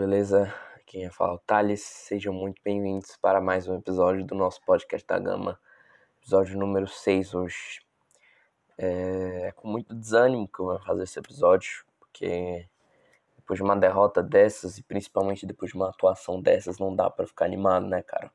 Beleza? 0.00 0.50
Quem 0.86 1.04
é 1.04 1.10
fala 1.10 1.34
o 1.34 1.38
Thales, 1.40 1.82
sejam 1.82 2.32
muito 2.32 2.62
bem-vindos 2.64 3.18
para 3.18 3.38
mais 3.38 3.68
um 3.68 3.76
episódio 3.76 4.24
do 4.24 4.34
nosso 4.34 4.58
podcast 4.64 5.06
da 5.06 5.18
Gama, 5.18 5.60
episódio 6.22 6.58
número 6.58 6.88
6 6.88 7.34
hoje. 7.34 7.82
É, 8.78 9.48
é 9.48 9.52
com 9.52 9.68
muito 9.68 9.94
desânimo 9.94 10.48
que 10.48 10.58
eu 10.58 10.64
vou 10.64 10.80
fazer 10.80 11.02
esse 11.02 11.18
episódio, 11.18 11.84
porque 11.98 12.66
depois 13.36 13.58
de 13.58 13.62
uma 13.62 13.76
derrota 13.76 14.22
dessas 14.22 14.78
e 14.78 14.82
principalmente 14.82 15.44
depois 15.44 15.70
de 15.70 15.76
uma 15.76 15.90
atuação 15.90 16.40
dessas, 16.40 16.78
não 16.78 16.96
dá 16.96 17.10
para 17.10 17.26
ficar 17.26 17.44
animado, 17.44 17.86
né, 17.86 18.00
cara? 18.02 18.32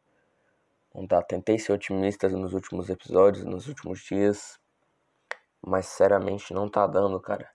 Não 0.94 1.04
dá. 1.04 1.24
Tentei 1.24 1.58
ser 1.58 1.74
otimista 1.74 2.30
nos 2.30 2.54
últimos 2.54 2.92
episódios, 2.92 3.44
nos 3.44 3.68
últimos 3.68 4.02
dias, 4.02 4.60
mas 5.60 5.88
sinceramente 5.88 6.54
não 6.54 6.70
tá 6.70 6.86
dando, 6.86 7.20
cara. 7.20 7.55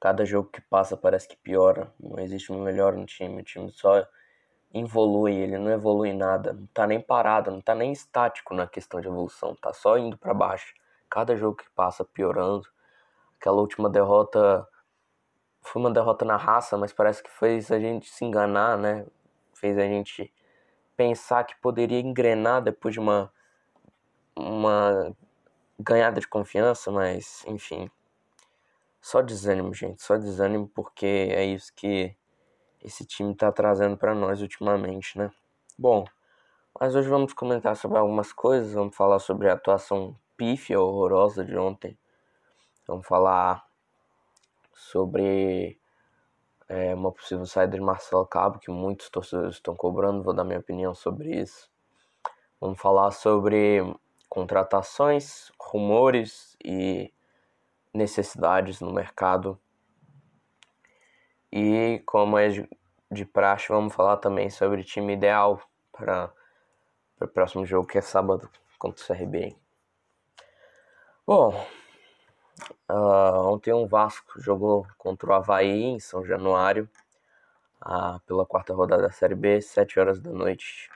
Cada 0.00 0.24
jogo 0.24 0.48
que 0.48 0.62
passa 0.62 0.96
parece 0.96 1.28
que 1.28 1.36
piora. 1.36 1.92
Não 2.00 2.18
existe 2.18 2.52
um 2.52 2.62
melhor 2.62 2.94
no 2.94 3.04
time. 3.04 3.42
O 3.42 3.44
time 3.44 3.70
só 3.70 4.06
evolui, 4.72 5.34
ele 5.34 5.58
não 5.58 5.70
evolui 5.70 6.12
nada. 6.12 6.54
Não 6.54 6.66
tá 6.68 6.86
nem 6.86 7.00
parado, 7.00 7.50
não 7.50 7.60
tá 7.60 7.74
nem 7.74 7.92
estático 7.92 8.54
na 8.54 8.66
questão 8.66 9.00
de 9.00 9.08
evolução. 9.08 9.54
Tá 9.56 9.72
só 9.72 9.98
indo 9.98 10.16
para 10.16 10.32
baixo. 10.32 10.74
Cada 11.10 11.36
jogo 11.36 11.56
que 11.56 11.68
passa 11.70 12.04
piorando. 12.04 12.66
Aquela 13.38 13.58
última 13.58 13.90
derrota 13.90 14.66
foi 15.62 15.82
uma 15.82 15.90
derrota 15.90 16.24
na 16.24 16.36
raça, 16.36 16.76
mas 16.78 16.92
parece 16.92 17.22
que 17.22 17.30
fez 17.30 17.70
a 17.70 17.78
gente 17.78 18.08
se 18.10 18.24
enganar, 18.24 18.78
né? 18.78 19.06
Fez 19.54 19.76
a 19.78 19.82
gente 19.82 20.32
pensar 20.96 21.44
que 21.44 21.56
poderia 21.60 22.00
engrenar 22.00 22.62
depois 22.62 22.94
de 22.94 23.00
uma 23.00 23.32
uma 24.36 25.14
ganhada 25.78 26.20
de 26.20 26.28
confiança, 26.28 26.90
mas 26.90 27.44
enfim, 27.46 27.90
só 29.00 29.22
desânimo, 29.22 29.72
gente. 29.74 30.02
Só 30.02 30.16
desânimo 30.16 30.68
porque 30.68 31.06
é 31.06 31.44
isso 31.44 31.72
que 31.74 32.14
esse 32.82 33.04
time 33.04 33.34
tá 33.34 33.50
trazendo 33.52 33.96
para 33.96 34.14
nós 34.14 34.40
ultimamente, 34.40 35.18
né? 35.18 35.30
Bom, 35.78 36.04
mas 36.78 36.94
hoje 36.94 37.08
vamos 37.08 37.32
comentar 37.32 37.76
sobre 37.76 37.98
algumas 37.98 38.32
coisas. 38.32 38.72
Vamos 38.72 38.96
falar 38.96 39.18
sobre 39.18 39.48
a 39.48 39.54
atuação 39.54 40.16
pífia, 40.36 40.80
horrorosa 40.80 41.44
de 41.44 41.56
ontem. 41.56 41.98
Vamos 42.86 43.06
falar 43.06 43.64
sobre 44.74 45.78
é, 46.68 46.94
uma 46.94 47.12
possível 47.12 47.46
saída 47.46 47.76
de 47.76 47.82
Marcelo 47.82 48.26
Cabo, 48.26 48.58
que 48.58 48.70
muitos 48.70 49.10
torcedores 49.10 49.56
estão 49.56 49.74
cobrando. 49.74 50.22
Vou 50.22 50.34
dar 50.34 50.44
minha 50.44 50.58
opinião 50.58 50.94
sobre 50.94 51.40
isso. 51.40 51.70
Vamos 52.60 52.80
falar 52.80 53.10
sobre 53.10 53.80
contratações, 54.28 55.50
rumores 55.60 56.56
e 56.64 57.12
necessidades 57.92 58.80
no 58.80 58.92
mercado. 58.92 59.58
E 61.52 62.00
como 62.06 62.38
é 62.38 62.48
de, 63.10 63.24
praxe, 63.24 63.68
vamos 63.68 63.94
falar 63.94 64.18
também 64.18 64.48
sobre 64.50 64.80
o 64.80 64.84
time 64.84 65.14
ideal 65.14 65.60
para 65.92 66.32
o 67.20 67.26
próximo 67.26 67.66
jogo, 67.66 67.88
que 67.88 67.98
é 67.98 68.00
sábado 68.00 68.48
contra 68.78 69.02
o 69.02 69.06
CRB. 69.06 69.56
Bom, 71.26 71.66
uh, 72.90 73.52
ontem 73.52 73.72
um 73.72 73.86
Vasco 73.86 74.40
jogou 74.40 74.86
contra 74.96 75.30
o 75.30 75.32
Havaí 75.34 75.82
em 75.84 75.98
São 76.00 76.24
Januário, 76.24 76.88
uh, 77.84 78.20
pela 78.26 78.46
quarta 78.46 78.72
rodada 78.72 79.02
da 79.02 79.10
Série 79.10 79.34
B, 79.34 79.60
7 79.60 79.98
horas 79.98 80.20
da 80.20 80.30
noite. 80.30 80.88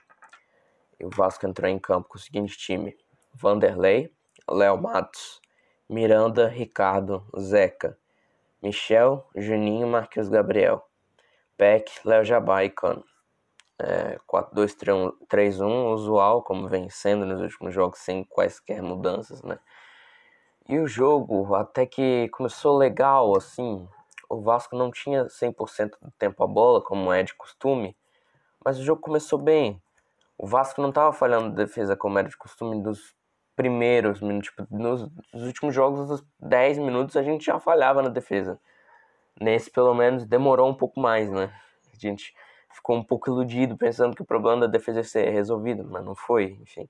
E 0.99 1.05
o 1.05 1.11
Vasco 1.11 1.47
entrou 1.47 1.69
em 1.69 1.79
campo 1.79 2.09
com 2.09 2.17
o 2.17 2.21
seguinte 2.21 2.57
time: 2.57 2.97
Vanderlei, 3.33 4.13
Léo 4.49 4.81
Matos, 4.81 5.41
Miranda, 5.89 6.49
Ricardo, 6.49 7.25
Zeca, 7.39 7.99
Michel, 8.63 9.29
Juninho, 9.37 9.87
Marquinhos 9.87 10.29
Gabriel, 10.29 10.83
Peck, 11.57 11.91
Léo 12.05 12.25
Jabá 12.25 12.65
e 12.65 12.71
Cano. 12.71 13.05
É, 13.79 14.19
4-2-3-1, 14.27 15.93
usual, 15.93 16.43
como 16.43 16.69
vem 16.69 16.89
sendo 16.89 17.27
nos 17.27 17.41
últimos 17.41 17.75
jogos, 17.75 17.99
sem 17.99 18.25
quaisquer 18.25 18.81
mudanças, 18.83 19.43
né? 19.43 19.59
E 20.69 20.79
o 20.79 20.87
jogo 20.87 21.55
até 21.55 21.85
que 21.85 22.29
começou 22.31 22.79
legal, 22.79 23.37
assim. 23.37 23.87
O 24.31 24.41
Vasco 24.41 24.75
não 24.75 24.91
tinha 24.91 25.29
100% 25.29 25.91
do 26.01 26.11
tempo 26.13 26.43
a 26.43 26.47
bola, 26.47 26.83
como 26.83 27.13
é 27.13 27.23
de 27.23 27.35
costume, 27.35 27.95
mas 28.65 28.79
o 28.79 28.83
jogo 28.83 29.03
começou 29.03 29.39
bem. 29.39 29.83
O 30.39 30.47
Vasco 30.47 30.81
não 30.81 30.89
estava 30.89 31.13
falhando 31.13 31.51
de 31.51 31.57
defesa 31.57 31.95
como 31.95 32.19
era 32.19 32.29
de 32.29 32.37
costume 32.37 32.83
dos 32.83 33.15
primeiros 33.55 34.21
minutos. 34.21 34.51
Tipo, 34.51 34.67
nos, 34.71 35.09
últimos 35.33 35.75
jogos, 35.75 36.09
nos 36.09 36.25
10 36.41 36.79
minutos, 36.79 37.17
a 37.17 37.23
gente 37.23 37.45
já 37.45 37.59
falhava 37.59 38.03
na 38.03 38.09
defesa. 38.09 38.59
Nesse, 39.41 39.71
pelo 39.71 39.95
menos, 39.95 40.25
demorou 40.25 40.69
um 40.69 40.75
pouco 40.75 41.01
mais, 41.01 41.31
né? 41.31 41.53
A 41.93 41.97
gente 41.99 42.35
ficou 42.71 42.97
um 42.97 43.05
pouco 43.05 43.31
iludido, 43.31 43.77
pensando 43.77 44.15
que 44.15 44.23
o 44.23 44.27
problema 44.27 44.63
da 44.63 44.67
defesa 44.67 45.01
ia 45.01 45.05
ser 45.05 45.29
resolvido, 45.31 45.85
mas 45.85 46.05
não 46.05 46.15
foi, 46.15 46.59
enfim. 46.61 46.89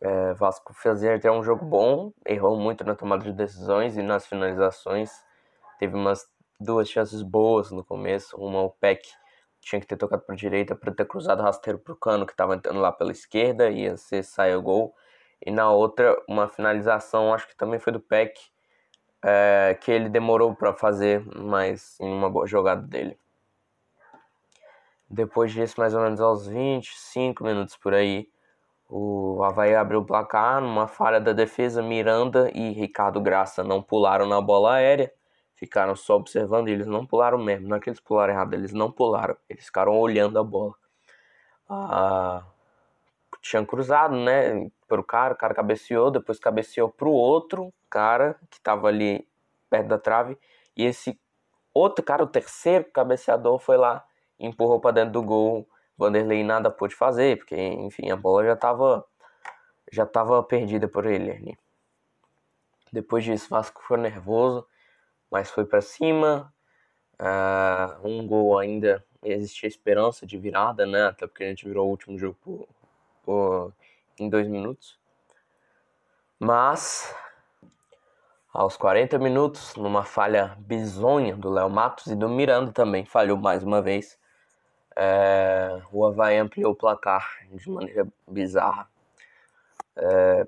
É, 0.00 0.32
Vasco 0.34 0.72
fazia 0.72 1.14
até 1.14 1.30
um 1.30 1.42
jogo 1.42 1.64
bom, 1.64 2.10
errou 2.26 2.58
muito 2.58 2.82
na 2.84 2.94
tomada 2.94 3.22
de 3.22 3.32
decisões 3.32 3.96
e 3.96 4.02
nas 4.02 4.26
finalizações. 4.26 5.10
Teve 5.78 5.94
umas 5.94 6.26
duas 6.58 6.88
chances 6.88 7.22
boas 7.22 7.70
no 7.70 7.84
começo, 7.84 8.36
uma 8.36 8.62
o 8.62 8.70
Peck 8.70 9.06
tinha 9.60 9.78
que 9.78 9.86
ter 9.86 9.96
tocado 9.96 10.22
para 10.22 10.34
direita 10.34 10.74
para 10.74 10.92
ter 10.92 11.04
cruzado 11.04 11.42
rasteiro 11.42 11.78
pro 11.78 11.94
Cano 11.94 12.24
que 12.24 12.32
estava 12.32 12.54
entrando 12.54 12.80
lá 12.80 12.90
pela 12.90 13.12
esquerda, 13.12 13.68
ia 13.68 13.96
ser 13.96 14.22
sair 14.22 14.56
o 14.56 14.62
gol 14.62 14.94
e 15.44 15.50
na 15.50 15.70
outra 15.70 16.16
uma 16.28 16.48
finalização, 16.48 17.32
acho 17.32 17.48
que 17.48 17.56
também 17.56 17.78
foi 17.78 17.92
do 17.92 18.00
Peck, 18.00 18.38
é, 19.22 19.78
que 19.80 19.90
ele 19.90 20.08
demorou 20.08 20.54
para 20.54 20.72
fazer, 20.74 21.24
mas 21.36 21.98
em 22.00 22.12
uma 22.12 22.30
boa 22.30 22.46
jogada 22.46 22.82
dele. 22.82 23.18
Depois 25.08 25.52
disso, 25.52 25.74
mais 25.78 25.94
ou 25.94 26.00
menos 26.02 26.20
aos 26.20 26.46
25 26.46 27.42
minutos 27.42 27.76
por 27.76 27.92
aí, 27.94 28.28
o 28.88 29.42
Havaí 29.44 29.74
abriu 29.74 30.00
o 30.00 30.04
placar 30.04 30.60
numa 30.60 30.86
falha 30.88 31.20
da 31.20 31.32
defesa. 31.32 31.82
Miranda 31.82 32.50
e 32.54 32.70
Ricardo 32.72 33.20
Graça 33.20 33.62
não 33.62 33.82
pularam 33.82 34.26
na 34.26 34.40
bola 34.40 34.74
aérea, 34.74 35.12
ficaram 35.54 35.94
só 35.96 36.16
observando 36.16 36.68
e 36.68 36.72
eles 36.72 36.86
não 36.86 37.06
pularam 37.06 37.38
mesmo. 37.38 37.68
Não 37.68 37.76
é 37.76 37.80
que 37.80 37.88
eles 37.88 38.00
pularam 38.00 38.32
errado, 38.32 38.54
eles 38.54 38.72
não 38.72 38.90
pularam, 38.90 39.36
eles 39.48 39.64
ficaram 39.64 39.96
olhando 39.96 40.38
a 40.38 40.44
bola. 40.44 40.74
Ah, 41.68 42.44
tinham 43.40 43.64
cruzado, 43.64 44.16
né? 44.16 44.70
Pro 44.90 45.04
cara, 45.04 45.34
o 45.34 45.36
cara 45.36 45.54
cabeceou, 45.54 46.10
depois 46.10 46.40
cabeceou 46.40 46.88
pro 46.88 47.12
outro 47.12 47.72
cara 47.88 48.36
que 48.50 48.60
tava 48.60 48.88
ali 48.88 49.24
perto 49.70 49.86
da 49.86 49.98
trave. 49.98 50.36
E 50.76 50.84
esse 50.84 51.16
outro 51.72 52.04
cara, 52.04 52.24
o 52.24 52.26
terceiro 52.26 52.86
cabeceador, 52.86 53.60
foi 53.60 53.76
lá 53.76 54.04
e 54.36 54.48
empurrou 54.48 54.80
para 54.80 54.90
dentro 54.96 55.12
do 55.12 55.22
gol. 55.22 55.68
Vanderlei 55.96 56.42
nada 56.42 56.72
pôde 56.72 56.96
fazer, 56.96 57.38
porque, 57.38 57.54
enfim, 57.54 58.10
a 58.10 58.16
bola 58.16 58.44
já 58.44 58.56
tava, 58.56 59.06
já 59.92 60.04
tava 60.04 60.42
perdida 60.42 60.88
por 60.88 61.06
ele 61.06 61.30
ali. 61.30 61.58
Depois 62.92 63.22
disso, 63.22 63.48
Vasco 63.48 63.80
ficou 63.80 63.96
nervoso, 63.96 64.66
mas 65.30 65.50
foi 65.50 65.64
para 65.64 65.80
cima. 65.80 66.52
Uh, 67.20 68.08
um 68.08 68.26
gol 68.26 68.58
ainda 68.58 69.04
existia 69.22 69.68
esperança 69.68 70.26
de 70.26 70.36
virada, 70.36 70.84
né? 70.84 71.04
Até 71.04 71.28
porque 71.28 71.44
a 71.44 71.48
gente 71.48 71.64
virou 71.68 71.86
o 71.86 71.90
último 71.90 72.18
jogo 72.18 72.36
por 72.42 72.68
por, 73.22 73.72
em 74.20 74.28
dois 74.28 74.46
minutos. 74.46 74.98
Mas, 76.38 77.14
aos 78.52 78.76
40 78.76 79.18
minutos, 79.18 79.74
numa 79.76 80.04
falha 80.04 80.56
bizonha 80.58 81.36
do 81.36 81.50
Léo 81.50 81.68
Matos 81.68 82.06
e 82.06 82.14
do 82.14 82.28
Miranda 82.28 82.72
também, 82.72 83.04
falhou 83.04 83.36
mais 83.36 83.62
uma 83.62 83.82
vez. 83.82 84.18
É, 84.96 85.80
o 85.92 86.04
Havaí 86.06 86.36
ampliou 86.36 86.72
o 86.72 86.76
placar 86.76 87.26
de 87.52 87.70
maneira 87.70 88.06
bizarra. 88.28 88.88
É, 89.96 90.46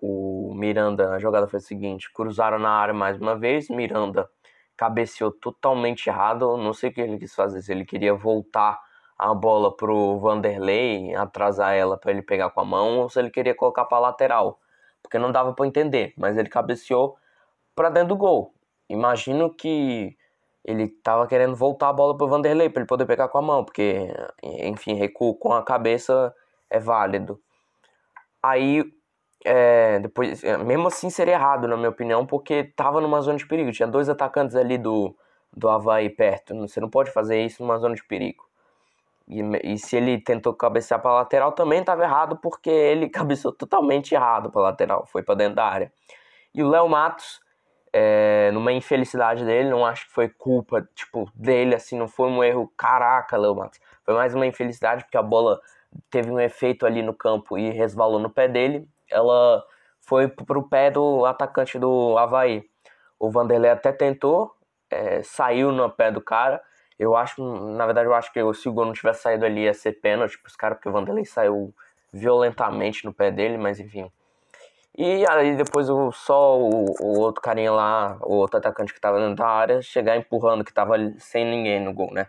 o 0.00 0.54
Miranda, 0.54 1.10
a 1.12 1.18
jogada 1.18 1.46
foi 1.46 1.58
a 1.58 1.62
seguinte: 1.62 2.12
cruzaram 2.12 2.58
na 2.58 2.70
área 2.70 2.94
mais 2.94 3.20
uma 3.20 3.36
vez. 3.36 3.68
Miranda 3.68 4.28
cabeceou 4.76 5.30
totalmente 5.30 6.08
errado. 6.08 6.56
Não 6.56 6.72
sei 6.72 6.90
o 6.90 6.92
que 6.92 7.00
ele 7.00 7.18
quis 7.18 7.34
fazer, 7.34 7.62
se 7.62 7.72
ele 7.72 7.84
queria 7.84 8.14
voltar 8.14 8.80
a 9.20 9.34
bola 9.34 9.76
pro 9.76 10.18
Vanderlei, 10.18 11.14
atrasar 11.14 11.74
ela 11.74 11.98
para 11.98 12.10
ele 12.10 12.22
pegar 12.22 12.48
com 12.50 12.60
a 12.62 12.64
mão, 12.64 13.00
ou 13.00 13.08
se 13.10 13.18
ele 13.18 13.28
queria 13.28 13.54
colocar 13.54 13.84
para 13.84 13.98
lateral, 13.98 14.58
porque 15.02 15.18
não 15.18 15.30
dava 15.30 15.52
para 15.52 15.66
entender, 15.66 16.14
mas 16.16 16.38
ele 16.38 16.48
cabeceou 16.48 17.18
para 17.74 17.90
dentro 17.90 18.08
do 18.10 18.16
gol. 18.16 18.54
Imagino 18.88 19.52
que 19.52 20.16
ele 20.64 20.88
tava 20.88 21.26
querendo 21.26 21.54
voltar 21.54 21.90
a 21.90 21.92
bola 21.92 22.16
pro 22.16 22.28
Vanderlei 22.28 22.70
para 22.70 22.80
ele 22.80 22.88
poder 22.88 23.04
pegar 23.04 23.28
com 23.28 23.36
a 23.36 23.42
mão, 23.42 23.62
porque 23.62 24.08
enfim, 24.42 24.94
recuo 24.94 25.34
com 25.34 25.52
a 25.52 25.62
cabeça 25.62 26.34
é 26.70 26.78
válido. 26.78 27.38
Aí 28.42 28.90
é, 29.44 29.98
depois, 29.98 30.42
é, 30.42 30.56
mesmo 30.56 30.88
assim 30.88 31.10
seria 31.10 31.34
errado 31.34 31.68
na 31.68 31.76
minha 31.76 31.90
opinião, 31.90 32.24
porque 32.26 32.64
tava 32.64 33.02
numa 33.02 33.20
zona 33.20 33.36
de 33.36 33.46
perigo, 33.46 33.70
tinha 33.72 33.88
dois 33.88 34.08
atacantes 34.08 34.56
ali 34.56 34.78
do 34.78 35.14
do 35.52 35.68
Havaí 35.68 36.08
perto, 36.08 36.54
você 36.56 36.80
não 36.80 36.88
pode 36.88 37.10
fazer 37.10 37.44
isso 37.44 37.62
numa 37.62 37.76
zona 37.78 37.94
de 37.94 38.04
perigo. 38.04 38.49
E, 39.30 39.72
e 39.74 39.78
se 39.78 39.96
ele 39.96 40.20
tentou 40.20 40.52
cabecear 40.54 41.00
para 41.00 41.12
lateral, 41.12 41.52
também 41.52 41.80
estava 41.80 42.02
errado, 42.02 42.36
porque 42.36 42.70
ele 42.70 43.08
cabeceou 43.10 43.52
totalmente 43.52 44.14
errado 44.14 44.50
para 44.50 44.60
lateral, 44.62 45.06
foi 45.06 45.22
para 45.22 45.36
dentro 45.36 45.56
da 45.56 45.64
área. 45.64 45.92
E 46.54 46.62
o 46.62 46.68
Léo 46.68 46.88
Matos 46.88 47.40
é, 47.92 48.50
numa 48.52 48.72
infelicidade 48.72 49.44
dele, 49.44 49.68
não 49.70 49.84
acho 49.84 50.06
que 50.06 50.12
foi 50.12 50.28
culpa, 50.28 50.88
tipo, 50.94 51.30
dele, 51.34 51.74
assim, 51.74 51.98
não 51.98 52.08
foi 52.08 52.28
um 52.28 52.42
erro, 52.42 52.72
caraca, 52.76 53.36
Leo 53.36 53.54
Matos. 53.54 53.80
Foi 54.04 54.14
mais 54.14 54.34
uma 54.34 54.46
infelicidade 54.46 55.04
porque 55.04 55.16
a 55.16 55.22
bola 55.22 55.60
teve 56.10 56.30
um 56.30 56.38
efeito 56.38 56.86
ali 56.86 57.02
no 57.02 57.14
campo 57.14 57.58
e 57.58 57.70
resvalou 57.70 58.18
no 58.18 58.30
pé 58.30 58.48
dele. 58.48 58.88
Ela 59.10 59.64
foi 60.00 60.28
pro 60.28 60.68
pé 60.68 60.90
do 60.90 61.24
atacante 61.26 61.78
do 61.78 62.16
Havaí. 62.16 62.64
O 63.18 63.30
Vanderlei 63.30 63.70
até 63.70 63.92
tentou, 63.92 64.54
é, 64.90 65.22
saiu 65.22 65.72
no 65.72 65.90
pé 65.90 66.10
do 66.10 66.20
cara. 66.20 66.62
Eu 67.00 67.16
acho, 67.16 67.42
na 67.42 67.86
verdade, 67.86 68.06
eu 68.06 68.14
acho 68.14 68.30
que 68.30 68.40
se 68.52 68.68
o 68.68 68.72
gol 68.74 68.84
não 68.84 68.92
tivesse 68.92 69.22
saído 69.22 69.46
ali 69.46 69.62
ia 69.62 69.72
ser 69.72 69.92
pênalti 69.92 70.38
pros 70.38 70.54
caras, 70.54 70.76
porque 70.76 70.90
o 70.90 70.92
Vanderlei 70.92 71.24
saiu 71.24 71.72
violentamente 72.12 73.06
no 73.06 73.14
pé 73.14 73.30
dele, 73.30 73.56
mas 73.56 73.80
enfim. 73.80 74.12
E 74.98 75.24
aí 75.26 75.56
depois 75.56 75.88
o, 75.88 76.12
só 76.12 76.58
o, 76.58 76.84
o 77.00 77.18
outro 77.20 77.40
carinha 77.40 77.72
lá, 77.72 78.18
o 78.20 78.34
outro 78.34 78.58
atacante 78.58 78.92
que 78.92 79.00
tava 79.00 79.18
dentro 79.18 79.36
da 79.36 79.46
área, 79.46 79.80
chegar 79.80 80.14
empurrando, 80.18 80.62
que 80.62 80.74
tava 80.74 80.96
sem 81.18 81.42
ninguém 81.42 81.82
no 81.82 81.94
gol, 81.94 82.12
né? 82.12 82.26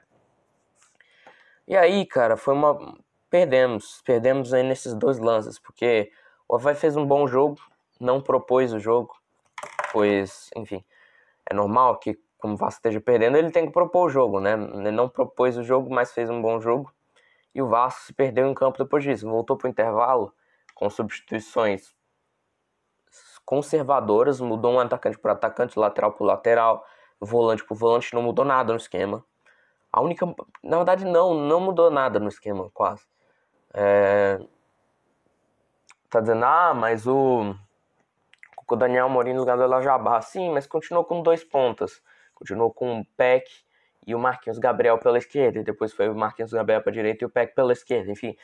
E 1.67 1.75
aí, 1.75 2.05
cara, 2.05 2.37
foi 2.37 2.53
uma. 2.53 2.95
Perdemos. 3.29 4.01
Perdemos 4.05 4.53
aí 4.53 4.63
nesses 4.63 4.93
dois 4.93 5.19
lances, 5.19 5.59
porque 5.59 6.13
o 6.47 6.55
Havaí 6.55 6.75
fez 6.75 6.95
um 6.95 7.05
bom 7.05 7.27
jogo, 7.27 7.57
não 7.99 8.21
propôs 8.21 8.71
o 8.71 8.79
jogo, 8.79 9.13
pois, 9.91 10.49
enfim, 10.55 10.81
é 11.49 11.53
normal 11.53 11.97
que, 11.97 12.17
como 12.41 12.55
o 12.55 12.57
Vasco 12.57 12.79
esteja 12.79 12.99
perdendo, 12.99 13.37
ele 13.37 13.51
tem 13.51 13.67
que 13.67 13.71
propor 13.71 14.07
o 14.07 14.09
jogo, 14.09 14.39
né? 14.39 14.53
Ele 14.53 14.91
não 14.91 15.07
propôs 15.07 15.57
o 15.57 15.63
jogo, 15.63 15.93
mas 15.93 16.11
fez 16.11 16.29
um 16.29 16.41
bom 16.41 16.59
jogo. 16.59 16.91
E 17.53 17.61
o 17.61 17.67
Vasco 17.67 18.01
se 18.01 18.13
perdeu 18.13 18.47
em 18.47 18.53
campo 18.53 18.77
depois 18.77 19.03
disso. 19.03 19.29
Voltou 19.29 19.55
pro 19.55 19.69
intervalo 19.69 20.33
com 20.75 20.89
substituições 20.89 21.95
conservadoras, 23.45 24.39
mudou 24.39 24.73
um 24.73 24.79
atacante 24.79 25.17
para 25.17 25.33
atacante, 25.33 25.77
lateral 25.77 26.13
para 26.13 26.25
lateral, 26.25 26.85
volante 27.19 27.63
para 27.63 27.75
volante, 27.75 28.13
não 28.13 28.21
mudou 28.21 28.45
nada 28.45 28.71
no 28.71 28.77
esquema. 28.77 29.23
A 29.91 30.01
única, 30.01 30.25
na 30.63 30.77
verdade 30.77 31.05
não, 31.05 31.33
não 31.33 31.59
mudou 31.59 31.91
nada 31.91 32.19
no 32.19 32.29
esquema, 32.29 32.69
quase. 32.73 33.05
É... 33.73 34.39
Tá 36.09 36.19
dizendo, 36.19 36.45
ah, 36.45 36.73
mas 36.73 37.07
o, 37.07 37.55
o 38.69 38.75
Daniel 38.75 39.09
Morim 39.09 39.33
no 39.33 39.39
lugar 39.41 39.57
do 39.57 39.67
Lajabá, 39.67 40.21
sim, 40.21 40.49
mas 40.49 40.67
continuou 40.67 41.03
com 41.05 41.21
dois 41.21 41.43
pontas, 41.43 42.01
continuou 42.41 42.73
com 42.73 43.01
o 43.01 43.05
Peck 43.15 43.47
e 44.05 44.15
o 44.15 44.19
Marquinhos 44.19 44.57
Gabriel 44.57 44.97
pela 44.97 45.19
esquerda, 45.19 45.59
e 45.59 45.63
depois 45.63 45.93
foi 45.93 46.09
o 46.09 46.15
Marquinhos 46.15 46.51
Gabriel 46.51 46.81
para 46.81 46.91
direita 46.91 47.23
e 47.23 47.27
o 47.27 47.29
Peck 47.29 47.53
pela 47.53 47.71
esquerda, 47.71 48.11
enfim. 48.11 48.35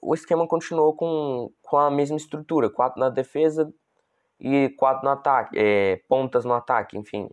O 0.00 0.14
esquema 0.14 0.46
continuou 0.46 0.94
com, 0.94 1.50
com 1.60 1.76
a 1.76 1.90
mesma 1.90 2.16
estrutura, 2.16 2.70
quatro 2.70 3.00
na 3.00 3.10
defesa, 3.10 3.72
e 4.38 4.68
quatro 4.70 5.04
no 5.04 5.10
ataque, 5.10 5.58
é, 5.58 5.96
pontas 6.08 6.44
no 6.44 6.54
ataque, 6.54 6.96
enfim, 6.96 7.28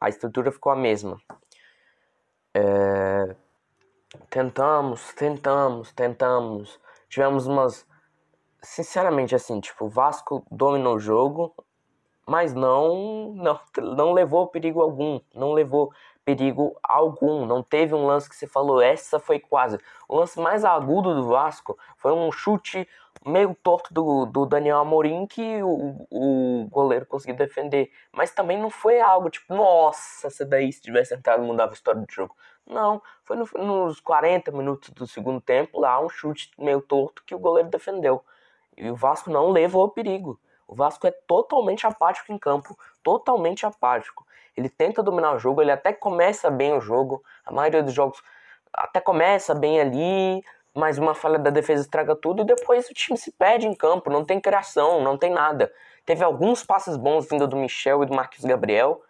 a 0.00 0.08
estrutura 0.08 0.50
ficou 0.50 0.72
a 0.72 0.76
mesma. 0.76 1.20
É, 2.54 3.36
tentamos, 4.30 5.12
tentamos, 5.14 5.92
tentamos, 5.92 6.80
tivemos 7.08 7.46
umas, 7.46 7.86
sinceramente 8.62 9.34
assim, 9.34 9.60
tipo, 9.60 9.86
o 9.86 9.90
Vasco 9.90 10.46
dominou 10.50 10.94
o 10.94 11.00
jogo, 11.00 11.54
mas 12.26 12.54
não, 12.54 13.32
não, 13.34 13.60
não 13.96 14.12
levou 14.12 14.46
perigo 14.46 14.80
algum, 14.80 15.20
não 15.34 15.52
levou 15.52 15.92
perigo 16.24 16.76
algum, 16.82 17.44
não 17.44 17.62
teve 17.62 17.94
um 17.94 18.06
lance 18.06 18.28
que 18.28 18.34
você 18.34 18.46
falou, 18.46 18.80
essa 18.80 19.18
foi 19.18 19.38
quase. 19.38 19.78
O 20.08 20.16
lance 20.16 20.40
mais 20.40 20.64
agudo 20.64 21.14
do 21.14 21.28
Vasco 21.28 21.78
foi 21.98 22.12
um 22.12 22.32
chute 22.32 22.88
meio 23.26 23.54
torto 23.62 23.92
do, 23.92 24.26
do 24.26 24.46
Daniel 24.46 24.78
Amorim 24.78 25.26
que 25.26 25.62
o, 25.62 26.06
o 26.10 26.68
goleiro 26.70 27.06
conseguiu 27.06 27.36
defender. 27.36 27.90
Mas 28.12 28.30
também 28.30 28.58
não 28.58 28.70
foi 28.70 29.00
algo 29.00 29.30
tipo, 29.30 29.54
nossa, 29.54 30.30
se 30.30 30.44
daí 30.44 30.72
se 30.72 30.82
tivesse 30.82 31.14
entrado 31.14 31.42
mudava 31.42 31.72
a 31.72 31.74
história 31.74 32.00
do 32.00 32.10
jogo. 32.10 32.34
Não, 32.66 33.02
foi 33.24 33.36
no, 33.36 33.46
nos 33.56 34.00
40 34.00 34.50
minutos 34.52 34.90
do 34.90 35.06
segundo 35.06 35.40
tempo 35.40 35.80
lá, 35.80 36.00
um 36.00 36.08
chute 36.08 36.50
meio 36.58 36.80
torto 36.80 37.22
que 37.24 37.34
o 37.34 37.38
goleiro 37.38 37.68
defendeu. 37.68 38.24
E 38.76 38.90
o 38.90 38.96
Vasco 38.96 39.30
não 39.30 39.50
levou 39.50 39.88
perigo. 39.90 40.38
O 40.66 40.74
Vasco 40.74 41.06
é 41.06 41.10
totalmente 41.10 41.86
apático 41.86 42.32
em 42.32 42.38
campo, 42.38 42.76
totalmente 43.02 43.66
apático. 43.66 44.26
Ele 44.56 44.68
tenta 44.68 45.02
dominar 45.02 45.34
o 45.34 45.38
jogo, 45.38 45.60
ele 45.60 45.72
até 45.72 45.92
começa 45.92 46.50
bem 46.50 46.72
o 46.72 46.80
jogo. 46.80 47.22
A 47.44 47.52
maioria 47.52 47.82
dos 47.82 47.92
jogos 47.92 48.22
até 48.72 49.00
começa 49.00 49.54
bem 49.54 49.80
ali, 49.80 50.44
mas 50.74 50.98
uma 50.98 51.14
falha 51.14 51.38
da 51.38 51.50
defesa 51.50 51.82
estraga 51.82 52.16
tudo 52.16 52.42
e 52.42 52.44
depois 52.44 52.88
o 52.88 52.94
time 52.94 53.16
se 53.16 53.32
perde 53.32 53.66
em 53.66 53.74
campo, 53.74 54.10
não 54.10 54.24
tem 54.24 54.40
criação, 54.40 55.00
não 55.00 55.16
tem 55.16 55.30
nada. 55.30 55.72
Teve 56.04 56.24
alguns 56.24 56.64
passes 56.64 56.96
bons 56.96 57.28
vindo 57.28 57.46
do 57.46 57.56
Michel 57.56 58.02
e 58.02 58.06
do 58.06 58.14
Marquinhos 58.14 58.44
Gabriel 58.44 59.02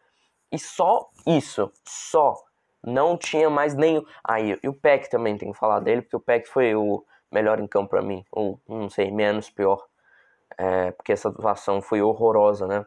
e 0.53 0.59
só 0.59 1.09
isso, 1.27 1.73
só. 1.85 2.37
Não 2.83 3.17
tinha 3.17 3.49
mais 3.49 3.75
nenhum. 3.75 4.05
Aí, 4.23 4.59
e 4.63 4.69
o 4.69 4.75
Peck 4.75 5.09
também 5.11 5.39
tem 5.39 5.51
que 5.51 5.59
falar 5.59 5.81
dele, 5.81 6.03
porque 6.03 6.17
o 6.17 6.21
Peck 6.21 6.47
foi 6.47 6.75
o 6.75 7.03
melhor 7.33 7.59
em 7.59 7.67
campo 7.67 7.91
para 7.91 8.03
mim, 8.03 8.25
ou 8.31 8.61
não 8.69 8.91
sei, 8.91 9.11
menos 9.11 9.49
pior. 9.51 9.83
É, 10.57 10.93
porque 10.93 11.13
essa 11.13 11.29
atuação 11.29 11.83
foi 11.83 12.01
horrorosa, 12.03 12.67
né? 12.67 12.87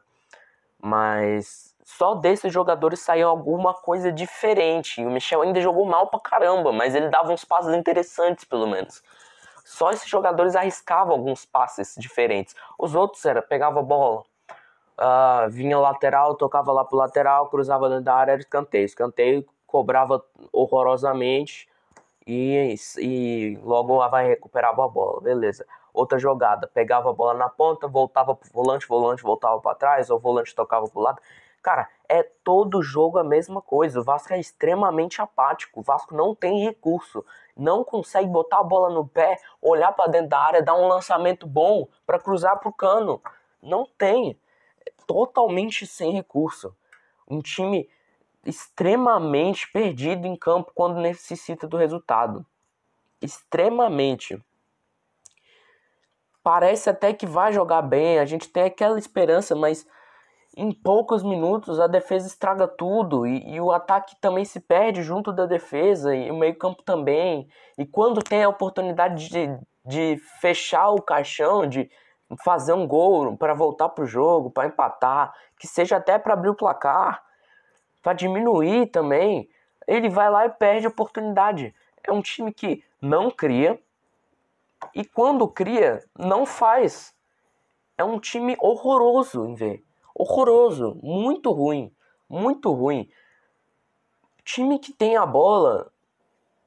Mas 0.81 1.75
só 1.83 2.15
desses 2.15 2.51
jogadores 2.51 2.99
saiu 2.99 3.29
alguma 3.29 3.73
coisa 3.73 4.11
diferente. 4.11 5.03
O 5.03 5.09
Michel 5.09 5.41
ainda 5.41 5.61
jogou 5.61 5.85
mal 5.85 6.07
pra 6.07 6.19
caramba, 6.19 6.71
mas 6.71 6.93
ele 6.93 7.09
dava 7.09 7.31
uns 7.31 7.45
passes 7.45 7.73
interessantes, 7.73 8.45
pelo 8.45 8.67
menos. 8.67 9.01
Só 9.63 9.91
esses 9.91 10.07
jogadores 10.07 10.55
arriscavam 10.55 11.13
alguns 11.13 11.45
passes 11.45 11.95
diferentes. 11.97 12.55
Os 12.77 12.95
outros 12.95 13.23
era 13.25 13.41
pegava 13.41 13.79
a 13.79 13.83
bola, 13.83 14.23
uh, 14.97 15.49
vinha 15.49 15.77
lateral, 15.77 16.35
tocava 16.35 16.71
lá 16.71 16.85
pro 16.85 16.97
lateral, 16.97 17.49
cruzava 17.49 17.89
dentro 17.89 18.05
da 18.05 18.15
área, 18.15 18.31
era 18.33 18.41
escanteio. 18.41 18.85
Escanteio 18.85 19.45
cobrava 19.65 20.23
horrorosamente 20.51 21.69
e, 22.25 22.75
e 22.97 23.59
logo 23.63 23.97
vai 24.09 24.27
recuperava 24.27 24.85
a 24.85 24.87
bola, 24.87 25.21
beleza. 25.21 25.65
Outra 25.97 26.19
jogada, 26.19 26.67
pegava 26.67 27.09
a 27.09 27.13
bola 27.13 27.33
na 27.33 27.49
ponta, 27.49 27.87
voltava 27.87 28.35
pro 28.35 28.47
volante, 28.53 28.87
volante 28.87 29.23
voltava 29.23 29.59
para 29.59 29.73
trás, 29.73 30.11
ou 30.11 30.19
volante 30.19 30.53
tocava 30.53 30.87
pro 30.87 31.01
lado. 31.01 31.19
Cara, 31.59 31.89
é 32.07 32.21
todo 32.21 32.83
jogo 32.83 33.17
a 33.17 33.23
mesma 33.23 33.63
coisa. 33.63 33.99
O 33.99 34.03
Vasco 34.03 34.31
é 34.31 34.39
extremamente 34.39 35.19
apático. 35.19 35.79
O 35.79 35.83
Vasco 35.83 36.13
não 36.13 36.35
tem 36.35 36.63
recurso. 36.63 37.25
Não 37.55 37.83
consegue 37.83 38.27
botar 38.27 38.59
a 38.59 38.63
bola 38.63 38.93
no 38.93 39.07
pé, 39.07 39.39
olhar 39.59 39.91
para 39.91 40.11
dentro 40.11 40.29
da 40.29 40.39
área, 40.39 40.61
dar 40.61 40.75
um 40.75 40.87
lançamento 40.87 41.47
bom 41.47 41.87
para 42.05 42.19
cruzar 42.19 42.59
pro 42.59 42.71
cano. 42.71 43.19
Não 43.59 43.87
tem. 43.97 44.39
É 44.85 44.91
totalmente 45.07 45.87
sem 45.87 46.11
recurso. 46.11 46.75
Um 47.27 47.41
time 47.41 47.89
extremamente 48.45 49.67
perdido 49.71 50.27
em 50.27 50.35
campo 50.35 50.71
quando 50.75 51.01
necessita 51.01 51.65
do 51.65 51.75
resultado. 51.75 52.45
Extremamente. 53.19 54.39
Parece 56.47 56.89
até 56.89 57.11
que 57.11 57.25
vai 57.25 57.51
jogar 57.51 57.81
bem, 57.81 58.19
a 58.19 58.23
gente 58.23 58.47
tem 58.47 58.63
aquela 58.63 58.97
esperança, 58.97 59.53
mas 59.53 59.85
em 60.55 60.71
poucos 60.71 61.21
minutos 61.21 61.77
a 61.77 61.87
defesa 61.87 62.25
estraga 62.25 62.65
tudo 62.65 63.27
e, 63.27 63.55
e, 63.55 63.59
o 63.59 63.69
ataque 63.69 64.15
também 64.21 64.45
se 64.45 64.61
perde 64.61 65.03
junto 65.03 65.33
da 65.33 65.45
defesa 65.45 66.15
e 66.15 66.31
o 66.31 66.37
meio-campo 66.37 66.81
também. 66.83 67.49
E 67.77 67.85
quando 67.85 68.23
tem 68.23 68.45
a 68.45 68.47
oportunidade 68.47 69.27
de, 69.27 69.59
de 69.85 70.17
fechar 70.39 70.91
o 70.91 71.01
caixão, 71.01 71.67
de 71.67 71.91
fazer 72.45 72.71
um 72.71 72.87
gol 72.87 73.35
para 73.35 73.53
voltar 73.53 73.89
pro 73.89 74.05
jogo, 74.05 74.49
para 74.49 74.69
empatar, 74.69 75.33
que 75.59 75.67
seja 75.67 75.97
até 75.97 76.17
para 76.17 76.31
abrir 76.31 76.51
o 76.51 76.55
placar, 76.55 77.21
para 78.01 78.13
diminuir 78.13 78.85
também, 78.85 79.49
ele 79.85 80.07
vai 80.07 80.29
lá 80.29 80.45
e 80.45 80.49
perde 80.49 80.85
a 80.85 80.89
oportunidade. 80.89 81.75
É 82.05 82.13
um 82.13 82.21
time 82.21 82.53
que 82.53 82.85
não 83.01 83.29
cria 83.29 83.77
e 84.93 85.03
quando 85.05 85.47
cria, 85.47 86.03
não 86.17 86.45
faz. 86.45 87.13
É 87.97 88.03
um 88.03 88.19
time 88.19 88.55
horroroso 88.59 89.45
em 89.45 89.55
ver 89.55 89.87
horroroso, 90.17 90.99
muito 91.03 91.51
ruim, 91.51 91.93
muito 92.27 92.73
ruim. 92.73 93.07
Time 94.43 94.79
que 94.79 94.91
tem 94.91 95.15
a 95.15 95.25
bola, 95.25 95.91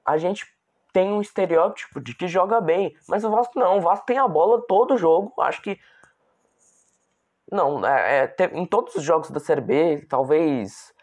a 0.05 0.17
gente 0.17 0.47
tem 0.93 1.11
um 1.13 1.21
estereótipo 1.21 2.01
de 2.01 2.15
que 2.15 2.29
joga 2.29 2.61
bem, 2.61 2.95
mas 3.09 3.25
o 3.25 3.31
Vasco 3.31 3.59
não, 3.59 3.79
o 3.79 3.81
Vasco 3.81 4.07
tem 4.07 4.19
a 4.19 4.29
bola 4.29 4.63
todo 4.67 4.97
jogo, 4.97 5.33
acho 5.41 5.63
que 5.63 5.79
não, 7.51 7.85
é, 7.85 8.33
é, 8.39 8.45
em 8.53 8.65
todos 8.65 8.95
os 8.95 9.03
jogos 9.03 9.31
da 9.31 9.41
Série 9.41 9.61
B, 9.61 10.07
talvez 10.09 10.95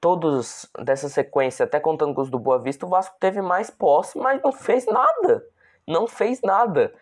todos 0.00 0.70
dessa 0.78 1.10
sequência, 1.10 1.64
até 1.64 1.78
contando 1.78 2.14
com 2.14 2.22
os 2.22 2.30
do 2.30 2.38
Boa 2.38 2.58
Vista, 2.58 2.86
o 2.86 2.88
Vasco 2.88 3.16
teve 3.20 3.42
mais 3.42 3.68
posse, 3.68 4.18
mas 4.18 4.40
não 4.42 4.50
fez 4.50 4.86
nada. 4.86 5.44
Não 5.90 6.06
fez 6.06 6.40
nada. 6.42 6.94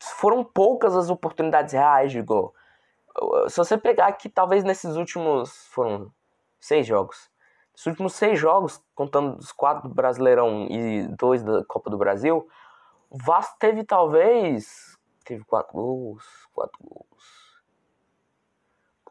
Foram 0.00 0.44
poucas 0.44 0.96
as 0.96 1.10
oportunidades 1.10 1.72
reais 1.72 2.12
de 2.12 2.22
gol 2.22 2.54
se 3.48 3.56
você 3.56 3.76
pegar 3.76 4.06
aqui, 4.06 4.28
talvez 4.28 4.64
nesses 4.64 4.96
últimos. 4.96 5.66
Foram 5.68 6.12
seis 6.60 6.86
jogos. 6.86 7.30
Nos 7.72 7.86
últimos 7.86 8.14
seis 8.14 8.38
jogos, 8.38 8.82
contando 8.94 9.38
os 9.38 9.52
quatro 9.52 9.88
do 9.88 9.94
Brasileirão 9.94 10.66
e 10.68 11.06
dois 11.16 11.42
da 11.42 11.64
Copa 11.64 11.90
do 11.90 11.98
Brasil, 11.98 12.48
o 13.08 13.18
Vasco 13.18 13.56
teve 13.58 13.84
talvez. 13.84 14.96
Teve 15.24 15.44
quatro 15.44 15.74
gols. 15.74 16.24
Quatro 16.52 16.78
gols. 16.82 17.62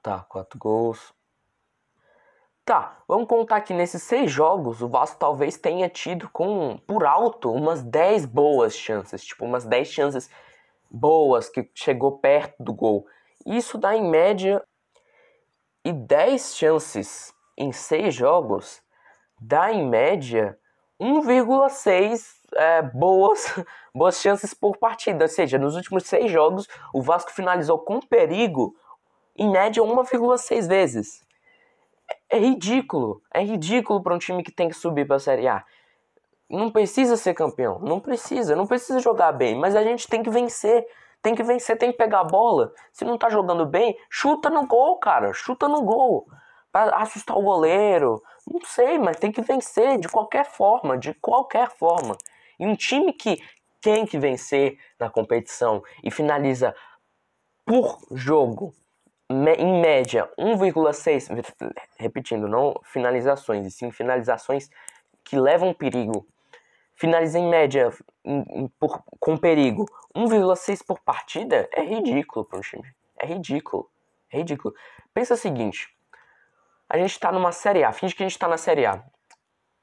Tá, 0.01 0.25
quatro 0.27 0.57
gols. 0.59 1.13
Tá, 2.67 2.97
vamos 3.07 3.29
contar 3.29 3.61
que 3.61 3.73
nesses 3.73 4.03
seis 4.03 4.29
jogos 4.29 4.81
o 4.81 4.89
Vasco 4.89 5.17
talvez 5.17 5.55
tenha 5.57 5.87
tido 5.87 6.27
com 6.27 6.77
por 6.85 7.05
alto 7.05 7.49
umas 7.49 7.81
10 7.81 8.25
boas 8.25 8.75
chances, 8.75 9.23
tipo 9.23 9.45
umas 9.45 9.63
10 9.63 9.87
chances 9.87 10.29
boas 10.91 11.47
que 11.47 11.71
chegou 11.73 12.19
perto 12.19 12.61
do 12.61 12.73
gol. 12.73 13.07
Isso 13.45 13.77
dá 13.77 13.95
em 13.95 14.03
média 14.03 14.61
e 15.81 15.93
10 15.93 16.55
chances 16.57 17.33
em 17.57 17.71
seis 17.71 18.13
jogos 18.13 18.81
dá 19.39 19.71
em 19.71 19.87
média 19.87 20.59
1,6 20.99 22.21
é, 22.53 22.81
boas, 22.81 23.63
boas 23.95 24.19
chances 24.19 24.53
por 24.53 24.75
partida. 24.75 25.23
Ou 25.23 25.29
seja, 25.29 25.57
nos 25.57 25.73
últimos 25.73 26.03
seis 26.03 26.29
jogos 26.29 26.67
o 26.93 27.01
Vasco 27.01 27.31
finalizou 27.31 27.79
com 27.79 28.01
perigo 28.01 28.75
em 29.37 29.49
média 29.49 29.81
1,6 29.81 30.67
vezes. 30.67 31.26
É 32.29 32.37
ridículo. 32.37 33.21
É 33.33 33.41
ridículo 33.41 34.01
para 34.01 34.13
um 34.13 34.17
time 34.17 34.43
que 34.43 34.51
tem 34.51 34.67
que 34.67 34.75
subir 34.75 35.05
para 35.05 35.15
a 35.15 35.19
Série 35.19 35.47
A. 35.47 35.63
Não 36.49 36.69
precisa 36.69 37.15
ser 37.17 37.33
campeão. 37.33 37.79
Não 37.79 37.99
precisa. 37.99 38.55
Não 38.55 38.67
precisa 38.67 38.99
jogar 38.99 39.31
bem. 39.31 39.57
Mas 39.57 39.75
a 39.75 39.83
gente 39.83 40.07
tem 40.07 40.21
que 40.21 40.29
vencer. 40.29 40.85
Tem 41.21 41.33
que 41.33 41.43
vencer, 41.43 41.77
tem 41.77 41.91
que 41.91 41.97
pegar 41.97 42.21
a 42.21 42.23
bola. 42.23 42.71
Se 42.91 43.03
não 43.03 43.17
tá 43.17 43.29
jogando 43.29 43.65
bem, 43.65 43.97
chuta 44.09 44.49
no 44.49 44.65
gol, 44.67 44.97
cara. 44.97 45.33
Chuta 45.33 45.67
no 45.67 45.81
gol. 45.81 46.27
Pra 46.71 46.95
assustar 46.97 47.37
o 47.37 47.41
goleiro. 47.41 48.21
Não 48.45 48.61
sei, 48.61 48.97
mas 48.97 49.17
tem 49.17 49.31
que 49.31 49.41
vencer 49.41 49.99
de 49.99 50.07
qualquer 50.07 50.45
forma. 50.45 50.97
De 50.97 51.13
qualquer 51.15 51.69
forma. 51.71 52.17
E 52.59 52.65
um 52.65 52.75
time 52.75 53.13
que 53.13 53.41
tem 53.81 54.05
que 54.05 54.17
vencer 54.17 54.77
na 54.99 55.09
competição 55.09 55.83
e 56.03 56.11
finaliza 56.11 56.75
por 57.65 57.99
jogo 58.11 58.73
em 59.29 59.81
média 59.81 60.29
1,6, 60.39 61.29
repetindo, 61.97 62.47
não 62.47 62.79
finalizações, 62.83 63.65
e 63.65 63.71
sim 63.71 63.91
finalizações 63.91 64.69
que 65.23 65.37
levam 65.37 65.73
perigo. 65.73 66.25
Finaliza 66.95 67.37
em 67.37 67.47
média 67.47 67.91
em, 68.23 68.67
por, 68.79 69.03
com 69.19 69.37
perigo 69.37 69.85
1,6 70.15 70.83
por 70.85 70.99
partida 70.99 71.69
é 71.71 71.81
ridículo 71.81 72.45
para 72.45 72.57
um 72.57 72.61
time. 72.61 72.87
É 73.19 73.25
ridículo. 73.25 73.89
É 74.31 74.37
ridículo. 74.37 74.73
Pensa 75.13 75.35
o 75.35 75.37
seguinte: 75.37 75.89
a 76.89 76.97
gente 76.97 77.11
está 77.11 77.31
numa 77.31 77.51
Série 77.51 77.83
A, 77.83 77.91
finge 77.91 78.15
que 78.15 78.23
a 78.23 78.25
gente 78.25 78.35
está 78.35 78.47
na 78.47 78.57
Série 78.57 78.85
A. 78.85 79.03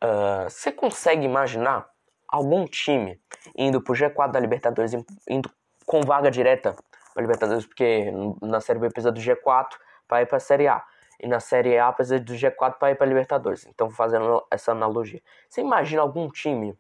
Uh, 0.03 0.51
você 0.51 0.73
consegue 0.73 1.25
imaginar 1.25 1.89
algum 2.27 2.67
time 2.67 3.21
indo 3.57 3.81
pro 3.81 3.95
G4 3.95 4.33
da 4.33 4.41
Libertadores, 4.41 4.93
indo 5.29 5.51
com 5.87 6.01
vaga 6.01 6.31
direta 6.31 6.75
para 7.15 7.23
Libertadores, 7.23 7.65
porque 7.65 8.13
na 8.43 8.61
Série 8.61 8.81
B 8.81 8.91
precisa 8.91 9.13
do 9.13 9.21
G4 9.21 9.69
para 10.07 10.23
ir 10.23 10.27
para 10.27 10.37
a 10.37 10.41
Série 10.41 10.67
A. 10.69 10.85
E 11.21 11.27
na 11.29 11.41
Série 11.41 11.79
A 11.79 11.93
precisa 11.93 12.19
do 12.19 12.35
G4 12.35 12.75
para 12.75 12.91
ir 12.91 12.97
para 12.97 13.07
Libertadores. 13.07 13.67
Então, 13.67 13.89
fazendo 13.89 14.45
essa 14.51 14.73
analogia. 14.73 15.23
Você 15.49 15.61
imagina 15.61 16.03
algum 16.03 16.29
time 16.29 16.77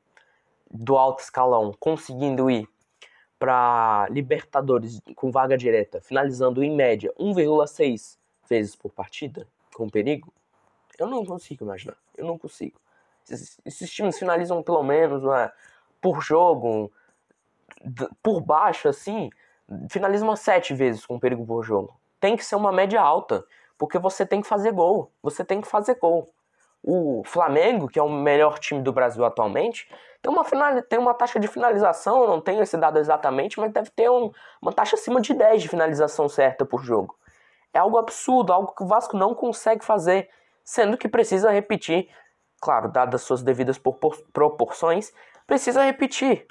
do 0.71 0.99
alto 0.99 1.23
escalão 1.23 1.73
conseguindo 1.79 2.51
ir 2.51 2.69
para 3.39 4.07
Libertadores 4.11 5.01
com 5.15 5.31
vaga 5.31 5.57
direta, 5.57 6.01
finalizando 6.01 6.63
em 6.65 6.75
média 6.75 7.13
1,6 7.19 8.19
vezes 8.49 8.75
por 8.75 8.91
partida, 8.91 9.47
com 9.75 9.89
perigo? 9.89 10.33
Eu 10.99 11.07
não 11.07 11.25
consigo 11.25 11.65
imaginar. 11.65 11.97
Eu 12.17 12.27
não 12.27 12.39
consigo. 12.39 12.81
Esses, 13.29 13.61
esses 13.65 13.91
times 13.91 14.19
finalizam 14.19 14.63
pelo 14.63 14.83
menos 14.83 15.23
né, 15.23 15.51
por 16.01 16.21
jogo, 16.21 16.93
por 18.23 18.41
baixo, 18.41 18.89
assim, 18.89 19.31
finaliza 19.91 20.37
sete 20.37 20.75
vezes 20.75 21.05
com 21.07 21.19
perigo 21.19 21.47
por 21.47 21.63
jogo. 21.63 21.99
Tem 22.21 22.37
que 22.37 22.45
ser 22.45 22.57
uma 22.57 22.73
média 22.73 23.01
alta, 23.01 23.45
porque 23.79 23.99
você 23.99 24.25
tem 24.25 24.41
que 24.41 24.47
fazer 24.47 24.73
gol. 24.73 25.11
Você 25.23 25.45
tem 25.45 25.61
que 25.61 25.69
fazer 25.69 25.97
gol. 25.97 26.33
O 26.83 27.23
Flamengo, 27.25 27.89
que 27.89 27.99
é 27.99 28.03
o 28.03 28.11
melhor 28.11 28.59
time 28.59 28.83
do 28.83 28.93
Brasil 28.93 29.25
atualmente, 29.25 29.89
tem 30.25 30.33
uma, 30.33 30.45
final, 30.45 30.83
tem 30.83 30.99
uma 30.99 31.13
taxa 31.13 31.39
de 31.39 31.47
finalização, 31.47 32.23
eu 32.23 32.29
não 32.29 32.41
tenho 32.41 32.63
esse 32.63 32.77
dado 32.79 32.99
exatamente, 32.99 33.61
mas 33.61 33.73
deve 33.73 33.91
ter 33.91 34.11
um, 34.11 34.31
uma 34.61 34.73
taxa 34.73 34.97
acima 34.97 35.21
de 35.21 35.35
10 35.35 35.63
de 35.63 35.69
finalização 35.69 36.29
certa 36.29 36.65
por 36.65 36.83
jogo. 36.83 37.15
É 37.75 37.79
algo 37.79 37.99
absurdo, 37.99 38.53
algo 38.53 38.73
que 38.75 38.83
o 38.83 38.87
Vasco 38.87 39.17
não 39.17 39.35
consegue 39.35 39.85
fazer, 39.85 40.31
sendo 40.65 40.97
que 40.97 41.09
precisa 41.09 41.51
repetir, 41.51 42.09
claro, 42.59 42.91
dadas 42.91 43.21
suas 43.21 43.43
devidas 43.43 43.79
proporções, 44.33 45.13
precisa 45.47 45.83
repetir. 45.83 46.47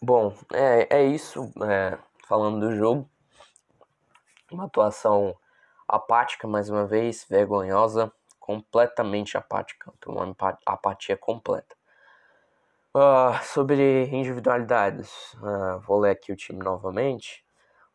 Bom, 0.00 0.34
é, 0.52 0.98
é 0.98 1.04
isso. 1.04 1.50
É, 1.62 1.98
falando 2.26 2.60
do 2.60 2.76
jogo. 2.76 3.08
Uma 4.50 4.64
atuação 4.66 5.34
apática, 5.88 6.46
mais 6.46 6.68
uma 6.68 6.86
vez, 6.86 7.26
vergonhosa, 7.28 8.12
completamente 8.38 9.36
apática. 9.36 9.92
Uma 10.06 10.34
apatia 10.64 11.16
completa. 11.16 11.76
Uh, 12.94 13.36
sobre 13.44 14.06
individualidades, 14.06 15.34
uh, 15.34 15.78
vou 15.80 16.00
ler 16.00 16.12
aqui 16.12 16.32
o 16.32 16.36
time 16.36 16.64
novamente. 16.64 17.44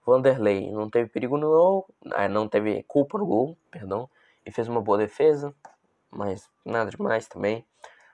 Vanderlei 0.06 0.72
não 0.72 0.90
teve 0.92 1.10
perigo 1.10 1.38
no 1.38 1.48
gol, 1.48 1.88
uh, 2.06 2.30
não 2.30 2.48
teve 2.48 2.84
culpa 2.84 3.18
no 3.18 3.26
gol, 3.26 3.58
perdão, 3.72 4.08
e 4.46 4.52
fez 4.52 4.68
uma 4.68 4.80
boa 4.80 5.00
defesa, 5.00 5.56
mas 6.12 6.48
nada 6.64 6.92
demais 6.92 7.28
também. 7.28 7.66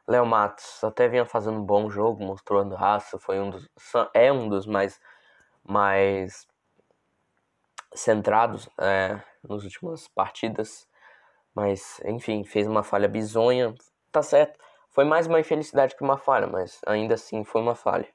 Léo 0.08 0.26
Matos 0.26 0.84
até 0.84 1.08
vinha 1.08 1.26
fazendo 1.26 1.60
um 1.60 1.66
bom 1.66 1.90
jogo, 1.90 2.24
mostrando 2.24 2.76
raça, 2.76 3.20
foi 3.20 3.40
um 3.40 3.50
dos, 3.50 3.70
é 4.14 4.32
um 4.32 4.48
dos 4.48 4.66
mais, 4.66 5.02
mais 5.64 6.48
centrados 7.94 8.70
é, 8.80 9.22
nas 9.44 9.64
últimas 9.64 10.08
partidas. 10.08 10.88
Mas, 11.54 12.00
enfim, 12.06 12.44
fez 12.44 12.68
uma 12.68 12.84
falha 12.84 13.08
bizonha. 13.08 13.74
Tá 14.12 14.22
certo. 14.22 14.60
Foi 14.92 15.04
mais 15.04 15.28
uma 15.28 15.40
infelicidade 15.40 15.96
que 15.96 16.04
uma 16.04 16.18
falha, 16.18 16.48
mas 16.48 16.80
ainda 16.86 17.16
assim 17.16 17.44
foi 17.44 17.62
uma 17.62 17.76
falha. 17.76 18.08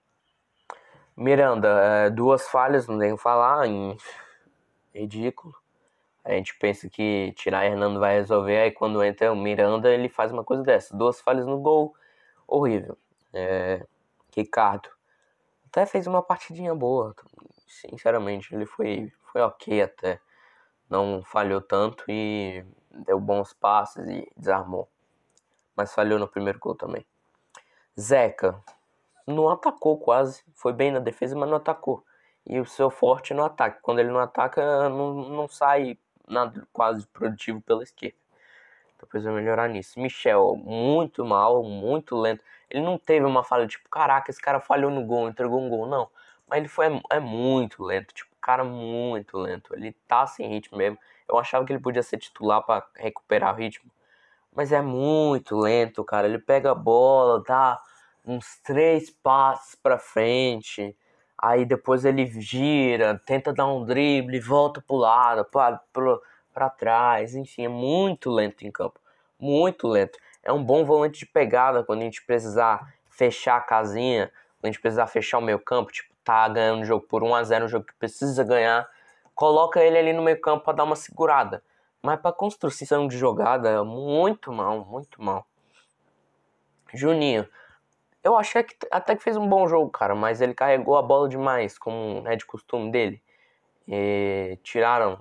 Miranda, 1.16 1.68
é, 1.68 2.10
duas 2.10 2.48
falhas, 2.48 2.86
não 2.88 2.98
tenho 2.98 3.16
que 3.16 3.22
falar, 3.22 3.66
em... 3.66 3.96
ridículo. 4.94 5.61
A 6.24 6.32
gente 6.32 6.56
pensa 6.58 6.88
que 6.88 7.32
tirar 7.36 7.66
Hernando 7.66 7.98
vai 7.98 8.14
resolver, 8.14 8.58
aí 8.58 8.70
quando 8.70 9.02
entra 9.02 9.32
o 9.32 9.36
Miranda, 9.36 9.90
ele 9.90 10.08
faz 10.08 10.32
uma 10.32 10.44
coisa 10.44 10.62
dessa. 10.62 10.96
Duas 10.96 11.20
falhas 11.20 11.46
no 11.46 11.58
gol, 11.58 11.94
horrível. 12.46 12.96
É, 13.32 13.84
Ricardo 14.34 14.88
até 15.72 15.86
fez 15.86 16.06
uma 16.06 16.22
partidinha 16.22 16.74
boa, 16.74 17.16
sinceramente, 17.66 18.54
ele 18.54 18.66
foi, 18.66 19.10
foi 19.32 19.40
ok 19.40 19.80
até. 19.80 20.20
Não 20.88 21.22
falhou 21.22 21.62
tanto 21.62 22.04
e 22.10 22.62
deu 22.90 23.18
bons 23.18 23.54
passes 23.54 24.06
e 24.06 24.30
desarmou. 24.36 24.86
Mas 25.74 25.94
falhou 25.94 26.18
no 26.18 26.28
primeiro 26.28 26.58
gol 26.58 26.74
também. 26.74 27.06
Zeca 27.98 28.62
não 29.26 29.48
atacou 29.48 29.98
quase, 29.98 30.44
foi 30.52 30.74
bem 30.74 30.92
na 30.92 30.98
defesa, 30.98 31.34
mas 31.34 31.48
não 31.48 31.56
atacou. 31.56 32.04
E 32.44 32.60
o 32.60 32.66
seu 32.66 32.90
forte 32.90 33.32
no 33.32 33.42
ataque. 33.42 33.80
Quando 33.80 34.00
ele 34.00 34.10
não 34.10 34.20
ataca, 34.20 34.90
não, 34.90 35.14
não 35.14 35.48
sai 35.48 35.98
nada 36.28 36.66
quase 36.72 37.06
produtivo 37.08 37.60
pela 37.60 37.82
esquerda. 37.82 38.16
Então 38.96 39.08
precisa 39.08 39.32
melhorar 39.32 39.68
nisso. 39.68 39.98
Michel, 40.00 40.56
muito 40.56 41.24
mal, 41.24 41.62
muito 41.62 42.16
lento. 42.16 42.42
Ele 42.70 42.82
não 42.84 42.98
teve 42.98 43.26
uma 43.26 43.44
falha 43.44 43.66
tipo, 43.66 43.88
caraca, 43.88 44.30
esse 44.30 44.40
cara 44.40 44.60
falhou 44.60 44.90
no 44.90 45.04
gol, 45.04 45.28
entregou 45.28 45.60
um 45.60 45.68
gol, 45.68 45.86
não. 45.86 46.08
Mas 46.48 46.58
ele 46.58 46.68
foi 46.68 46.86
é 47.10 47.20
muito 47.20 47.82
lento, 47.82 48.14
tipo, 48.14 48.32
cara 48.42 48.64
muito 48.64 49.38
lento. 49.38 49.74
Ele 49.74 49.92
tá 50.08 50.26
sem 50.26 50.48
ritmo 50.48 50.76
mesmo. 50.76 50.98
Eu 51.28 51.38
achava 51.38 51.64
que 51.64 51.72
ele 51.72 51.80
podia 51.80 52.02
ser 52.02 52.18
titular 52.18 52.62
para 52.62 52.84
recuperar 52.96 53.54
o 53.54 53.56
ritmo. 53.56 53.90
Mas 54.54 54.72
é 54.72 54.82
muito 54.82 55.56
lento, 55.56 56.04
cara. 56.04 56.26
Ele 56.28 56.38
pega 56.38 56.72
a 56.72 56.74
bola, 56.74 57.42
dá 57.46 57.80
uns 58.26 58.58
três 58.62 59.10
passos 59.10 59.76
para 59.76 59.98
frente. 59.98 60.94
Aí 61.42 61.64
depois 61.64 62.04
ele 62.04 62.24
gira, 62.40 63.20
tenta 63.26 63.52
dar 63.52 63.66
um 63.66 63.84
drible, 63.84 64.38
volta 64.38 64.80
pro 64.80 64.94
lado, 64.94 65.44
para 66.54 66.70
trás. 66.70 67.34
Enfim, 67.34 67.64
é 67.64 67.68
muito 67.68 68.30
lento 68.30 68.64
em 68.64 68.70
campo. 68.70 69.00
Muito 69.40 69.88
lento. 69.88 70.16
É 70.40 70.52
um 70.52 70.62
bom 70.62 70.84
volante 70.84 71.18
de 71.18 71.26
pegada 71.26 71.82
quando 71.82 72.02
a 72.02 72.04
gente 72.04 72.24
precisar 72.24 72.94
fechar 73.10 73.56
a 73.56 73.60
casinha, 73.60 74.30
quando 74.60 74.66
a 74.66 74.66
gente 74.68 74.80
precisar 74.80 75.08
fechar 75.08 75.38
o 75.38 75.42
meio 75.42 75.58
campo, 75.58 75.90
tipo, 75.90 76.14
tá 76.22 76.48
ganhando 76.48 76.82
o 76.82 76.84
jogo 76.84 77.04
por 77.08 77.24
1 77.24 77.34
a 77.34 77.42
0 77.42 77.64
um 77.64 77.68
jogo 77.68 77.86
que 77.86 77.94
precisa 77.94 78.44
ganhar, 78.44 78.88
coloca 79.34 79.80
ele 79.82 79.98
ali 79.98 80.12
no 80.12 80.22
meio 80.22 80.40
campo 80.40 80.64
para 80.64 80.74
dar 80.74 80.84
uma 80.84 80.94
segurada. 80.94 81.60
Mas 82.00 82.20
para 82.20 82.32
construção 82.32 83.08
de 83.08 83.18
jogada, 83.18 83.82
muito 83.82 84.52
mal, 84.52 84.84
muito 84.84 85.20
mal. 85.20 85.44
Juninho, 86.94 87.48
eu 88.22 88.36
achei 88.36 88.62
que 88.62 88.76
até 88.90 89.16
que 89.16 89.22
fez 89.22 89.36
um 89.36 89.48
bom 89.48 89.66
jogo, 89.66 89.90
cara, 89.90 90.14
mas 90.14 90.40
ele 90.40 90.54
carregou 90.54 90.96
a 90.96 91.02
bola 91.02 91.28
demais, 91.28 91.78
como 91.78 92.26
é 92.28 92.36
de 92.36 92.46
costume 92.46 92.90
dele. 92.90 93.22
E 93.88 94.58
tiraram, 94.62 95.18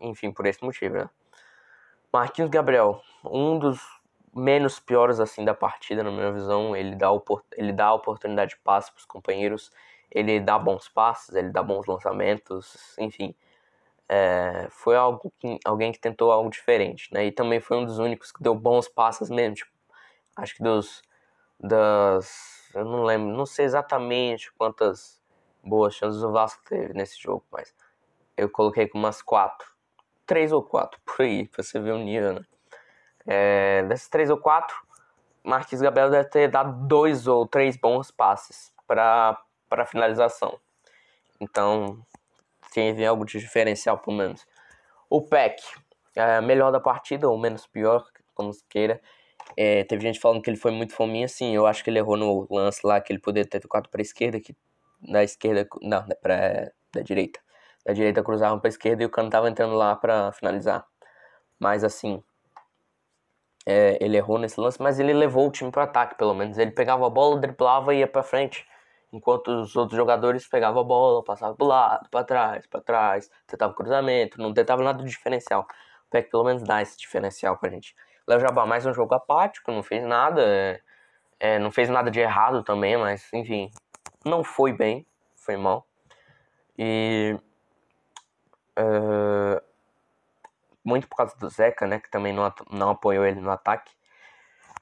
enfim, 0.00 0.32
por 0.32 0.46
esse 0.46 0.62
motivo, 0.64 0.96
né? 0.96 1.10
Marquinhos 2.12 2.50
Gabriel, 2.50 3.00
um 3.24 3.58
dos 3.58 3.80
menos 4.34 4.78
piores 4.80 5.20
assim 5.20 5.44
da 5.44 5.54
partida, 5.54 6.02
na 6.02 6.10
minha 6.10 6.32
visão, 6.32 6.74
ele 6.76 6.96
dá, 6.96 7.08
ele 7.56 7.72
dá 7.72 7.92
oportunidade 7.92 8.50
de 8.52 8.56
passe 8.58 8.90
para 8.90 8.98
os 9.00 9.06
companheiros, 9.06 9.70
ele 10.10 10.40
dá 10.40 10.58
bons 10.58 10.88
passes, 10.88 11.34
ele 11.34 11.50
dá 11.50 11.62
bons 11.62 11.86
lançamentos, 11.86 12.96
enfim. 12.98 13.34
é, 14.08 14.68
foi 14.70 14.96
algo 14.96 15.32
que, 15.38 15.58
alguém 15.64 15.92
que 15.92 15.98
tentou 15.98 16.32
algo 16.32 16.50
diferente, 16.50 17.12
né? 17.12 17.26
E 17.26 17.32
também 17.32 17.60
foi 17.60 17.78
um 17.78 17.84
dos 17.84 17.98
únicos 17.98 18.32
que 18.32 18.42
deu 18.42 18.54
bons 18.54 18.88
passes 18.88 19.30
mesmo. 19.30 19.56
Tipo, 19.56 19.70
acho 20.36 20.56
que 20.56 20.62
dos 20.62 21.02
das 21.62 22.62
eu 22.74 22.84
não 22.84 23.04
lembro, 23.04 23.28
não 23.36 23.46
sei 23.46 23.66
exatamente 23.66 24.50
quantas 24.54 25.20
boas 25.62 25.94
chances 25.94 26.22
o 26.22 26.32
Vasco 26.32 26.62
teve 26.64 26.94
nesse 26.94 27.20
jogo, 27.20 27.44
mas 27.50 27.74
eu 28.36 28.48
coloquei 28.50 28.88
com 28.88 28.98
umas 28.98 29.20
quatro, 29.20 29.68
três 30.26 30.52
ou 30.52 30.62
quatro 30.62 30.98
por 31.04 31.22
aí, 31.22 31.46
pra 31.46 31.62
você 31.62 31.78
ver 31.78 31.92
o 31.92 31.98
nível, 31.98 32.34
né? 32.34 32.44
É, 33.26 33.82
dessas 33.84 34.08
três 34.08 34.30
ou 34.30 34.38
quatro, 34.38 34.74
Marquinhos 35.44 35.82
Gabriel 35.82 36.10
deve 36.10 36.28
ter 36.28 36.48
dado 36.48 36.86
dois 36.86 37.26
ou 37.26 37.46
três 37.46 37.76
bons 37.76 38.10
passes 38.10 38.72
para 38.86 39.86
finalização. 39.86 40.58
Então, 41.40 42.04
teve 42.72 43.04
algo 43.04 43.24
de 43.24 43.38
diferencial, 43.38 43.98
pelo 43.98 44.16
menos. 44.16 44.46
O 45.10 45.20
Peck, 45.22 45.62
é, 46.16 46.40
melhor 46.40 46.72
da 46.72 46.80
partida, 46.80 47.28
ou 47.28 47.38
menos 47.38 47.66
pior, 47.66 48.06
como 48.34 48.52
se 48.52 48.64
queira. 48.68 49.00
É, 49.56 49.84
teve 49.84 50.02
gente 50.02 50.20
falando 50.20 50.42
que 50.42 50.50
ele 50.50 50.56
foi 50.56 50.70
muito 50.72 50.94
fominha, 50.94 51.28
sim. 51.28 51.54
Eu 51.54 51.66
acho 51.66 51.84
que 51.84 51.90
ele 51.90 51.98
errou 51.98 52.16
no 52.16 52.46
lance 52.50 52.80
lá, 52.86 53.00
que 53.00 53.12
ele 53.12 53.20
poderia 53.20 53.48
ter 53.48 53.60
tocado 53.60 53.88
para 53.88 54.00
a 54.00 54.02
esquerda, 54.02 54.40
que 54.40 54.56
da 55.00 55.22
esquerda, 55.24 55.68
não, 55.82 56.06
pra, 56.20 56.70
da 56.92 57.02
direita. 57.02 57.40
Da 57.84 57.92
direita 57.92 58.22
cruzavam 58.22 58.60
para 58.60 58.68
a 58.68 58.70
esquerda 58.70 59.02
e 59.02 59.06
o 59.06 59.10
cano 59.10 59.30
tava 59.30 59.48
entrando 59.48 59.74
lá 59.74 59.96
para 59.96 60.32
finalizar. 60.32 60.86
Mas 61.58 61.84
assim, 61.84 62.22
é, 63.66 63.98
ele 64.00 64.16
errou 64.16 64.38
nesse 64.38 64.60
lance, 64.60 64.80
mas 64.80 64.98
ele 64.98 65.12
levou 65.12 65.48
o 65.48 65.50
time 65.50 65.70
para 65.70 65.84
ataque, 65.84 66.16
pelo 66.16 66.34
menos. 66.34 66.58
Ele 66.58 66.70
pegava 66.70 67.06
a 67.06 67.10
bola, 67.10 67.40
driblava 67.40 67.94
e 67.94 67.98
ia 67.98 68.08
para 68.08 68.22
frente. 68.22 68.66
Enquanto 69.12 69.48
os 69.48 69.76
outros 69.76 69.96
jogadores 69.96 70.48
pegavam 70.48 70.80
a 70.80 70.84
bola, 70.84 71.22
passavam 71.22 71.54
pro 71.54 71.66
lado, 71.66 72.08
para 72.10 72.24
trás, 72.24 72.66
para 72.66 72.80
trás, 72.80 73.30
tentavam 73.46 73.74
cruzamento, 73.74 74.40
não 74.40 74.54
tentava 74.54 74.82
nada 74.82 75.02
de 75.04 75.10
diferencial. 75.10 75.66
O 76.06 76.10
PEC 76.10 76.30
pelo 76.30 76.44
menos 76.44 76.62
dá 76.62 76.80
esse 76.82 76.96
diferencial 76.96 77.58
pra 77.58 77.70
gente. 77.70 77.94
Léo 78.26 78.40
Jabá 78.40 78.64
mais 78.66 78.86
um 78.86 78.94
jogo 78.94 79.14
apático, 79.14 79.72
não 79.72 79.82
fez 79.82 80.04
nada, 80.04 80.42
é, 80.44 80.80
é, 81.40 81.58
não 81.58 81.70
fez 81.70 81.88
nada 81.88 82.10
de 82.10 82.20
errado 82.20 82.62
também, 82.62 82.96
mas 82.96 83.32
enfim, 83.32 83.70
não 84.24 84.44
foi 84.44 84.72
bem, 84.72 85.06
foi 85.36 85.56
mal. 85.56 85.86
E. 86.78 87.36
Uh, 88.78 89.60
muito 90.84 91.06
por 91.08 91.16
causa 91.16 91.36
do 91.36 91.48
Zeca, 91.48 91.86
né? 91.86 92.00
Que 92.00 92.10
também 92.10 92.32
não, 92.32 92.52
não 92.70 92.90
apoiou 92.90 93.24
ele 93.24 93.40
no 93.40 93.50
ataque. 93.50 93.92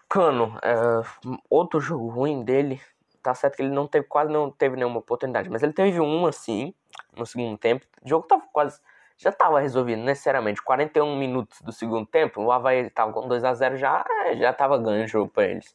Cano, 0.09 0.56
uh, 0.56 1.38
outro 1.49 1.80
jogo 1.80 2.09
ruim 2.09 2.42
dele. 2.42 2.80
Tá 3.23 3.35
certo 3.35 3.56
que 3.56 3.62
ele 3.62 3.70
não 3.70 3.87
teve, 3.87 4.06
quase 4.06 4.32
não 4.32 4.50
teve 4.50 4.76
nenhuma 4.76 4.99
oportunidade, 4.99 5.50
mas 5.50 5.62
ele 5.62 5.75
teve 5.75 6.00
uma 6.00 6.30
assim 6.30 6.75
no 7.14 7.26
segundo 7.26 7.59
tempo. 7.59 7.85
O 8.02 8.09
jogo 8.09 8.26
tava 8.26 8.42
quase. 8.52 8.80
Já 9.21 9.31
tava 9.33 9.61
resolvido, 9.61 10.03
necessariamente. 10.03 10.62
41 10.62 11.17
minutos 11.17 11.61
do 11.62 11.73
segundo 11.73 12.07
tempo, 12.07 12.43
o 12.43 12.53
Havaí 12.53 12.89
tava 12.91 13.12
com 13.12 13.29
2 13.29 13.45
a 13.45 13.55
0 13.55 13.77
já, 13.77 14.05
já 14.37 14.53
tava 14.53 14.79
ganho 14.79 15.05
o 15.05 15.09
jogo 15.09 15.31
pra 15.31 15.45
eles 15.45 15.75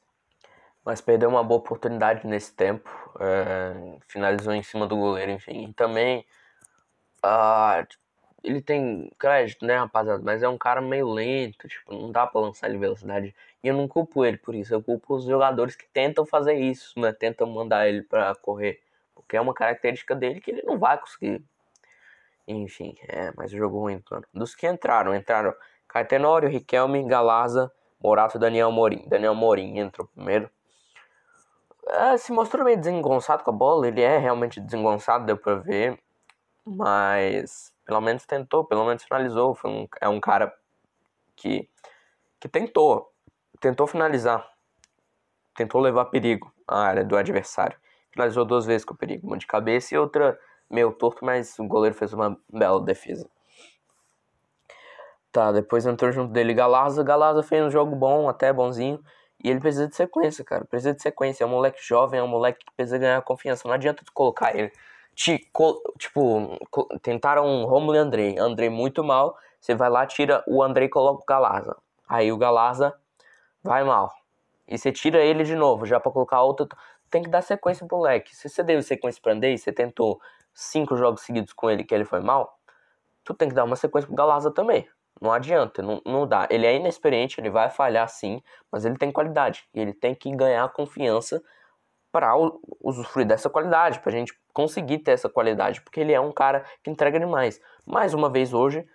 mas 0.85 1.01
perdeu 1.01 1.27
uma 1.29 1.43
boa 1.43 1.59
oportunidade 1.59 2.27
nesse 2.27 2.53
tempo. 2.53 2.87
É, 3.19 3.97
finalizou 4.07 4.53
em 4.53 4.61
cima 4.61 4.85
do 4.85 4.95
goleiro, 4.95 5.31
enfim. 5.31 5.69
E 5.69 5.73
também 5.73 6.23
uh, 7.25 7.85
ele 8.43 8.61
tem 8.61 9.11
crédito, 9.17 9.65
né, 9.65 9.77
rapaziada? 9.77 10.21
Mas 10.23 10.43
é 10.43 10.47
um 10.47 10.57
cara 10.57 10.81
meio 10.81 11.09
lento, 11.09 11.67
tipo, 11.67 11.91
não 11.91 12.11
dá 12.11 12.27
pra 12.27 12.39
lançar 12.39 12.69
ele 12.69 12.77
velocidade. 12.77 13.35
E 13.63 13.67
eu 13.67 13.75
não 13.75 13.87
culpo 13.87 14.23
ele 14.23 14.37
por 14.37 14.53
isso, 14.53 14.73
eu 14.75 14.83
culpo 14.83 15.15
os 15.15 15.25
jogadores 15.25 15.75
que 15.75 15.87
tentam 15.87 16.23
fazer 16.23 16.53
isso, 16.53 16.99
né? 16.99 17.11
Tentam 17.11 17.47
mandar 17.47 17.87
ele 17.89 18.03
pra 18.03 18.35
correr. 18.35 18.79
Porque 19.15 19.35
é 19.35 19.41
uma 19.41 19.55
característica 19.55 20.15
dele 20.15 20.39
que 20.39 20.51
ele 20.51 20.61
não 20.61 20.77
vai 20.77 20.99
conseguir. 20.99 21.43
Enfim, 22.47 22.95
é, 23.07 23.31
mas 23.35 23.51
o 23.51 23.57
jogo 23.57 23.79
ruim, 23.79 24.01
mano. 24.09 24.25
Dos 24.33 24.55
que 24.55 24.67
entraram, 24.67 25.15
entraram 25.15 25.53
Caetenório, 25.87 26.49
Riquelme, 26.49 27.03
Galaza, 27.07 27.71
Morato 28.01 28.37
e 28.37 28.39
Daniel 28.39 28.71
Morim. 28.71 29.07
Daniel 29.07 29.33
Morim 29.33 29.79
entrou 29.79 30.07
primeiro 30.07 30.49
é, 31.87 32.17
se 32.17 32.31
mostrou 32.31 32.65
meio 32.65 32.77
desengonçado 32.77 33.43
com 33.43 33.51
a 33.51 33.53
bola, 33.53 33.87
ele 33.87 34.01
é 34.01 34.17
realmente 34.17 34.59
desengonçado, 34.59 35.25
deu 35.25 35.37
pra 35.37 35.55
ver, 35.55 35.99
mas 36.65 37.71
pelo 37.85 38.01
menos 38.01 38.25
tentou, 38.25 38.65
pelo 38.65 38.85
menos 38.85 39.03
finalizou, 39.03 39.53
foi 39.53 39.69
um, 39.69 39.87
é 40.01 40.09
um 40.09 40.19
cara 40.19 40.53
que, 41.35 41.69
que 42.39 42.47
tentou, 42.49 43.13
tentou 43.59 43.85
finalizar, 43.85 44.49
tentou 45.55 45.79
levar 45.79 46.05
perigo 46.05 46.51
à 46.67 46.79
área 46.79 47.03
do 47.03 47.15
adversário, 47.15 47.77
finalizou 48.11 48.45
duas 48.45 48.65
vezes 48.65 48.83
com 48.83 48.95
perigo, 48.95 49.27
uma 49.27 49.37
de 49.37 49.45
cabeça 49.45 49.93
e 49.93 49.97
outra 49.97 50.39
meio 50.69 50.91
torto, 50.91 51.23
mas 51.23 51.57
o 51.59 51.67
goleiro 51.67 51.95
fez 51.95 52.13
uma 52.13 52.37
bela 52.51 52.81
defesa. 52.81 53.29
Tá, 55.31 55.51
depois 55.51 55.85
entrou 55.85 56.11
junto 56.11 56.31
dele 56.31 56.53
Galaza. 56.53 57.03
Galaza 57.03 57.43
fez 57.43 57.63
um 57.63 57.69
jogo 57.69 57.95
bom, 57.95 58.29
até 58.29 58.53
bonzinho. 58.53 59.03
E 59.43 59.49
ele 59.49 59.59
precisa 59.59 59.87
de 59.87 59.95
sequência, 59.95 60.45
cara. 60.45 60.63
Precisa 60.65 60.93
de 60.93 61.01
sequência. 61.01 61.43
É 61.43 61.47
um 61.47 61.49
moleque 61.49 61.79
jovem, 61.85 62.19
é 62.19 62.23
um 62.23 62.27
moleque 62.27 62.63
que 62.65 62.73
precisa 62.73 62.97
ganhar 62.97 63.21
confiança. 63.21 63.67
Não 63.67 63.75
adianta 63.75 64.03
tu 64.05 64.13
colocar 64.13 64.55
ele. 64.55 64.71
Te, 65.13 65.37
tipo, 65.97 66.57
tentaram 67.01 67.65
Romulo 67.65 67.95
e 67.95 67.99
Andrei. 67.99 68.39
Andrei 68.39 68.69
muito 68.69 69.03
mal. 69.03 69.37
Você 69.59 69.75
vai 69.75 69.89
lá, 69.89 70.05
tira 70.05 70.43
o 70.47 70.63
Andrei 70.63 70.87
e 70.87 70.89
coloca 70.89 71.21
o 71.21 71.25
Galarza. 71.25 71.75
Aí 72.07 72.31
o 72.31 72.37
Galarza 72.37 72.93
vai 73.61 73.83
mal. 73.83 74.13
E 74.67 74.77
você 74.77 74.91
tira 74.91 75.19
ele 75.21 75.43
de 75.43 75.55
novo, 75.55 75.85
já 75.85 75.99
para 75.99 76.11
colocar 76.11 76.41
outro. 76.41 76.67
Tem 77.09 77.21
que 77.21 77.29
dar 77.29 77.41
sequência 77.41 77.85
pro 77.85 77.97
moleque. 77.97 78.35
Se 78.35 78.47
você 78.47 78.63
deu 78.63 78.81
sequência 78.81 79.21
pro 79.21 79.31
Andrei, 79.31 79.57
você 79.57 79.71
tentou 79.71 80.19
cinco 80.55 80.95
jogos 80.95 81.21
seguidos 81.21 81.53
com 81.53 81.69
ele 81.69 81.83
que 81.83 81.93
ele 81.93 82.05
foi 82.05 82.21
mal, 82.21 82.57
tu 83.23 83.33
tem 83.33 83.49
que 83.49 83.53
dar 83.53 83.65
uma 83.65 83.75
sequência 83.75 84.07
pro 84.07 84.15
Galarza 84.15 84.49
também. 84.49 84.87
Não 85.21 85.31
adianta, 85.31 85.81
não, 85.81 86.01
não 86.05 86.27
dá. 86.27 86.47
Ele 86.49 86.65
é 86.65 86.75
inexperiente, 86.75 87.39
ele 87.39 87.49
vai 87.49 87.69
falhar 87.69 88.07
sim, 88.09 88.41
mas 88.71 88.85
ele 88.85 88.97
tem 88.97 89.11
qualidade. 89.11 89.67
E 89.73 89.79
ele 89.79 89.93
tem 89.93 90.15
que 90.15 90.33
ganhar 90.35 90.67
confiança 90.73 91.41
para 92.11 92.33
usufruir 92.81 93.27
dessa 93.27 93.49
qualidade, 93.49 93.99
para 93.99 94.09
a 94.09 94.15
gente 94.15 94.33
conseguir 94.53 94.99
ter 94.99 95.11
essa 95.11 95.27
qualidade, 95.27 95.81
porque 95.81 95.99
ele 95.99 96.13
é 96.13 96.19
um 96.19 96.31
cara 96.31 96.63
que 96.81 96.89
entrega 96.89 97.19
demais. 97.19 97.59
Mais 97.85 98.13
uma 98.13 98.29
vez 98.29 98.53
hoje, 98.53 98.87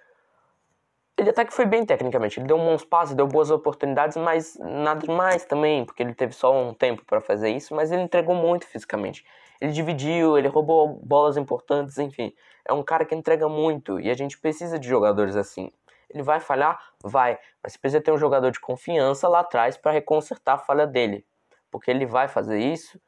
ele 1.19 1.29
até 1.29 1.45
que 1.45 1.53
foi 1.53 1.67
bem 1.67 1.85
tecnicamente, 1.85 2.41
ele 2.41 2.47
deu 2.47 2.57
bons 2.57 2.83
passes, 2.83 3.15
deu 3.15 3.27
boas 3.27 3.51
oportunidades, 3.51 4.17
mas 4.17 4.57
nada 4.59 5.01
demais 5.01 5.45
também, 5.45 5.85
porque 5.85 6.03
ele 6.03 6.15
teve 6.15 6.33
só 6.33 6.51
um 6.51 6.73
tempo 6.73 7.05
para 7.05 7.21
fazer 7.21 7.51
isso, 7.51 7.75
mas 7.75 7.93
ele 7.93 8.01
entregou 8.01 8.35
muito 8.35 8.67
fisicamente. 8.67 9.23
Ele 9.61 9.73
dividiu, 9.73 10.39
ele 10.39 10.49
roubou 10.49 10.89
bolas 10.89 11.37
importantes, 11.37 11.99
enfim. 11.99 12.35
É 12.67 12.73
um 12.73 12.83
cara 12.83 13.05
que 13.05 13.15
entrega 13.15 13.49
muito 13.49 14.01
e 14.01 14.11
a 14.11 14.15
gente 14.15 14.39
precisa 14.39 14.79
de 14.79 14.89
jogadores 14.89 15.37
assim. 15.37 15.71
Ele 16.09 16.23
vai 16.23 16.41
falhar? 16.41 16.93
Vai. 17.03 17.39
Mas 17.63 17.77
precisa 17.77 18.03
ter 18.03 18.11
um 18.11 18.19
jogador 18.19 18.51
de 18.51 18.59
confiança 18.59 19.29
lá 19.29 19.41
atrás 19.41 19.77
para 19.77 19.93
reconsertar 19.93 20.57
a 20.57 20.59
falha 20.59 20.87
dele. 20.87 21.25
Porque 21.71 21.91
ele 21.91 22.07
vai 22.07 22.27
fazer 22.27 22.59
isso. 22.59 23.01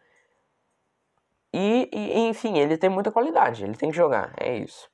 E, 1.53 1.89
e, 1.93 2.19
enfim, 2.29 2.59
ele 2.59 2.77
tem 2.77 2.89
muita 2.89 3.11
qualidade. 3.11 3.65
Ele 3.65 3.77
tem 3.77 3.91
que 3.91 3.97
jogar. 3.97 4.33
É 4.39 4.57
isso. 4.57 4.89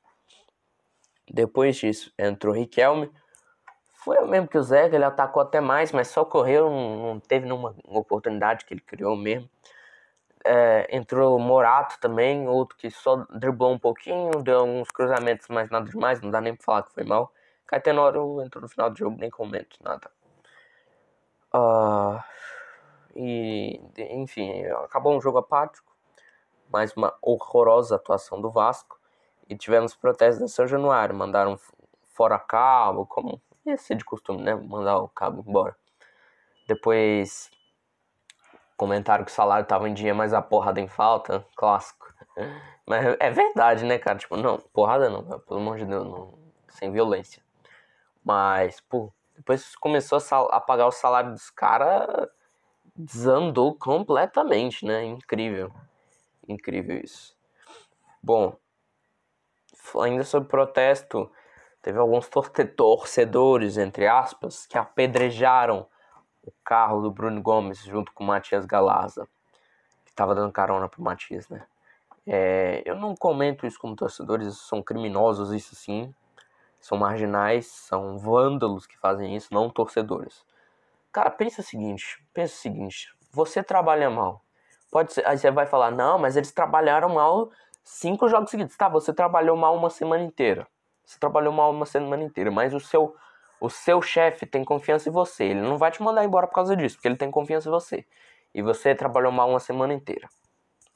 Depois 1.31 1.77
disso, 1.77 2.13
entrou 2.19 2.55
Riquelme. 2.55 3.11
Foi 4.05 4.17
o 4.19 4.27
mesmo 4.27 4.49
que 4.49 4.57
o 4.57 4.63
Zé, 4.63 4.87
ele 4.87 5.05
atacou 5.05 5.43
até 5.43 5.61
mais, 5.61 5.93
mas 5.93 6.09
só 6.09 6.25
correu, 6.25 6.71
não, 6.71 7.15
não 7.15 7.21
teve 7.21 7.45
nenhuma 7.45 7.75
oportunidade 7.85 8.65
que 8.65 8.73
ele 8.73 8.81
criou 8.81 9.15
mesmo. 9.17 9.51
É, 10.45 10.97
entrou 10.97 11.39
Morato 11.39 11.99
também, 12.01 12.49
outro 12.49 12.77
que 12.77 12.91
só 12.91 13.27
driblou 13.31 13.73
um 13.73 13.79
pouquinho, 13.79 14.31
deu 14.43 14.61
alguns 14.61 14.91
cruzamentos, 14.91 15.47
mas 15.49 15.71
nada 15.71 15.89
demais, 15.91 16.21
não 16.21 16.31
dá 16.31 16.41
nem 16.41 16.55
pra 16.55 16.65
falar 16.65 16.83
que 16.85 16.93
foi 16.93 17.05
mal. 17.05 17.33
Caetano 17.67 18.43
entrou 18.43 18.63
no 18.63 18.69
final 18.69 18.91
do 18.91 18.99
jogo, 18.99 19.17
nem 19.19 19.31
comento 19.31 19.77
nada. 19.83 20.11
Uh, 21.55 22.23
e, 23.15 23.81
enfim, 23.99 24.65
acabou 24.85 25.17
um 25.17 25.21
jogo 25.21 25.39
apático. 25.39 25.93
Mais 26.71 26.95
uma 26.95 27.15
horrorosa 27.23 27.97
atuação 27.97 28.41
do 28.41 28.51
Vasco. 28.51 28.99
E 29.49 29.57
tivemos 29.57 29.95
protestos 29.95 30.43
em 30.43 30.49
São 30.49 30.67
Januário. 30.67 31.15
Mandaram 31.15 31.59
fora 32.15 32.39
cabo, 32.39 33.07
como 33.07 33.41
ia 33.67 33.77
ser 33.77 33.97
de 33.97 34.05
costume, 34.05 34.43
né? 34.43 34.55
Mandar 34.55 34.99
o 34.99 35.09
cabo 35.09 35.45
embora. 35.47 35.77
Depois 36.67 37.51
comentaram 38.79 39.25
que 39.25 39.31
o 39.31 39.35
salário 39.35 39.67
tava 39.67 39.89
em 39.89 39.93
dia, 39.93 40.15
mas 40.15 40.33
a 40.33 40.41
porrada 40.41 40.81
em 40.81 40.89
falta. 40.89 41.45
Clássico. 41.57 42.15
Mas 42.87 43.05
é 43.21 43.31
verdade, 43.31 43.85
né, 43.85 43.99
cara? 43.99 44.17
Tipo, 44.17 44.37
não, 44.37 44.57
porrada 44.73 45.11
não, 45.11 45.23
pelo 45.41 45.61
amor 45.61 45.77
de 45.77 45.85
Deus, 45.85 46.07
não, 46.07 46.39
sem 46.71 46.91
violência. 46.91 47.43
Mas, 48.25 48.81
pô, 48.81 49.13
depois 49.37 49.77
começou 49.77 50.19
a, 50.51 50.61
pagar 50.61 50.87
o 50.87 50.93
salário 50.93 51.33
dos 51.33 51.51
caras, 51.51 52.29
desandou 52.97 53.75
completamente, 53.75 54.87
né? 54.87 55.05
Incrível. 55.05 55.71
Incrível 56.47 56.99
isso. 56.99 57.37
Bom, 58.23 58.57
ainda 60.01 60.25
sobre 60.25 60.49
protesto, 60.49 61.31
teve 61.83 61.99
alguns 61.99 62.29
torcedores, 62.77 63.77
entre 63.77 64.07
aspas, 64.07 64.67
que 64.67 64.79
apedrejaram 64.79 65.87
o 66.49 66.53
carro 66.65 67.01
do 67.01 67.11
Bruno 67.11 67.41
Gomes 67.41 67.83
junto 67.85 68.13
com 68.13 68.25
o 68.25 68.27
Matias 68.27 68.67
Galaza, 68.67 69.29
que 70.05 70.11
estava 70.11 70.35
dando 70.35 70.53
carona 70.53 70.89
pro 70.89 71.03
Matias, 71.03 71.49
né? 71.49 71.65
É, 72.27 72.83
eu 72.85 72.95
não 72.95 73.15
comento 73.17 73.67
isso 73.67 73.79
como 73.79 73.97
torcedores, 73.97 74.59
são 74.59 74.83
criminosos, 74.83 75.53
isso 75.53 75.75
sim, 75.75 76.15
são 76.81 76.99
marginais, 76.99 77.67
são 77.67 78.19
vândalos 78.19 78.87
que 78.87 78.99
fazem 78.99 79.35
isso, 79.35 79.53
não 79.53 79.71
torcedores. 79.71 80.45
Cara, 81.11 81.31
pensa 81.31 81.61
o 81.61 81.65
seguinte, 81.65 82.23
pensa 82.35 82.55
o 82.55 82.59
seguinte, 82.59 83.15
você 83.33 83.63
trabalha 83.63 84.11
mal. 84.11 84.43
Pode 84.91 85.13
ser, 85.13 85.27
aí 85.27 85.39
você 85.39 85.51
vai 85.51 85.67
falar, 85.67 85.91
não, 85.91 86.19
mas 86.19 86.37
eles 86.37 86.53
trabalharam 86.53 87.11
mal 87.11 87.51
cinco 87.83 88.29
jogos 88.29 88.51
seguidos. 88.51 88.77
Tá, 88.77 88.89
você 88.89 89.13
trabalhou 89.13 89.57
mal 89.57 89.75
uma 89.77 89.91
semana 89.91 90.23
inteira. 90.23 90.67
Você 91.05 91.19
trabalhou 91.19 91.53
mal 91.53 91.71
uma 91.71 91.87
semana 91.87 92.23
inteira, 92.23 92.51
mas 92.51 92.75
o 92.75 92.81
seu 92.81 93.17
o 93.61 93.69
seu 93.69 94.01
chefe 94.01 94.47
tem 94.47 94.65
confiança 94.65 95.09
em 95.09 95.13
você. 95.13 95.45
Ele 95.45 95.61
não 95.61 95.79
vai 95.79 95.91
te 95.91 96.03
mandar 96.03 96.25
embora 96.25 96.47
por 96.47 96.55
causa 96.55 96.77
disso, 96.77 96.97
porque 96.97 97.09
ele 97.09 97.17
tem 97.17 97.31
confiança 97.31 97.69
em 97.69 97.73
você. 97.73 98.05
E 98.55 98.63
você 98.63 98.95
trabalhou 98.95 99.33
mal 99.33 99.49
uma 99.49 99.61
semana 99.61 99.93
inteira. 99.93 100.29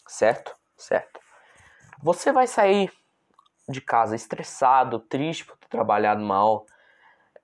Certo? 0.06 0.54
Certo. 0.76 1.20
Você 2.02 2.32
vai 2.32 2.46
sair 2.46 2.92
de 3.68 3.80
casa 3.80 4.16
estressado, 4.16 4.98
triste 4.98 5.44
por 5.44 5.56
ter 5.56 5.68
trabalhado 5.68 6.22
mal. 6.22 6.66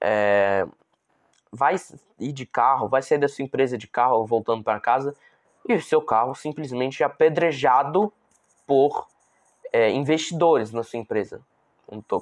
É, 0.00 0.66
vai 1.52 1.76
ir 2.18 2.32
de 2.32 2.46
carro, 2.46 2.88
vai 2.88 3.02
sair 3.02 3.18
da 3.18 3.28
sua 3.28 3.44
empresa 3.44 3.78
de 3.78 3.86
carro 3.86 4.24
voltando 4.26 4.62
para 4.62 4.80
casa 4.80 5.14
e 5.68 5.74
o 5.74 5.82
seu 5.82 6.00
carro 6.00 6.34
simplesmente 6.34 7.02
é 7.02 7.06
apedrejado 7.06 8.12
por 8.66 9.06
é, 9.72 9.90
investidores 9.90 10.72
na 10.72 10.82
sua 10.82 10.98
empresa. 10.98 11.40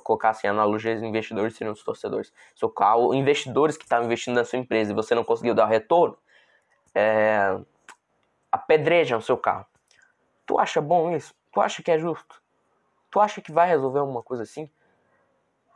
Colocar 0.04 0.30
assim, 0.30 0.46
a 0.46 0.50
analogia 0.50 0.96
de 0.96 1.04
investidores 1.04 1.56
seriam 1.56 1.72
os 1.72 1.82
torcedores. 1.82 2.32
Seu 2.54 2.68
carro, 2.68 3.14
investidores 3.14 3.76
que 3.76 3.84
estavam 3.84 4.06
investindo 4.06 4.34
na 4.34 4.44
sua 4.44 4.58
empresa 4.58 4.92
e 4.92 4.94
você 4.94 5.14
não 5.14 5.24
conseguiu 5.24 5.54
dar 5.54 5.66
retorno, 5.66 6.16
é, 6.94 7.58
apedrejam 8.50 9.18
o 9.18 9.22
seu 9.22 9.36
carro. 9.36 9.66
Tu 10.46 10.58
acha 10.58 10.80
bom 10.80 11.14
isso? 11.14 11.34
Tu 11.52 11.60
acha 11.60 11.82
que 11.82 11.90
é 11.90 11.98
justo? 11.98 12.40
Tu 13.10 13.20
acha 13.20 13.40
que 13.40 13.50
vai 13.50 13.68
resolver 13.68 13.98
alguma 13.98 14.22
coisa 14.22 14.42
assim? 14.42 14.70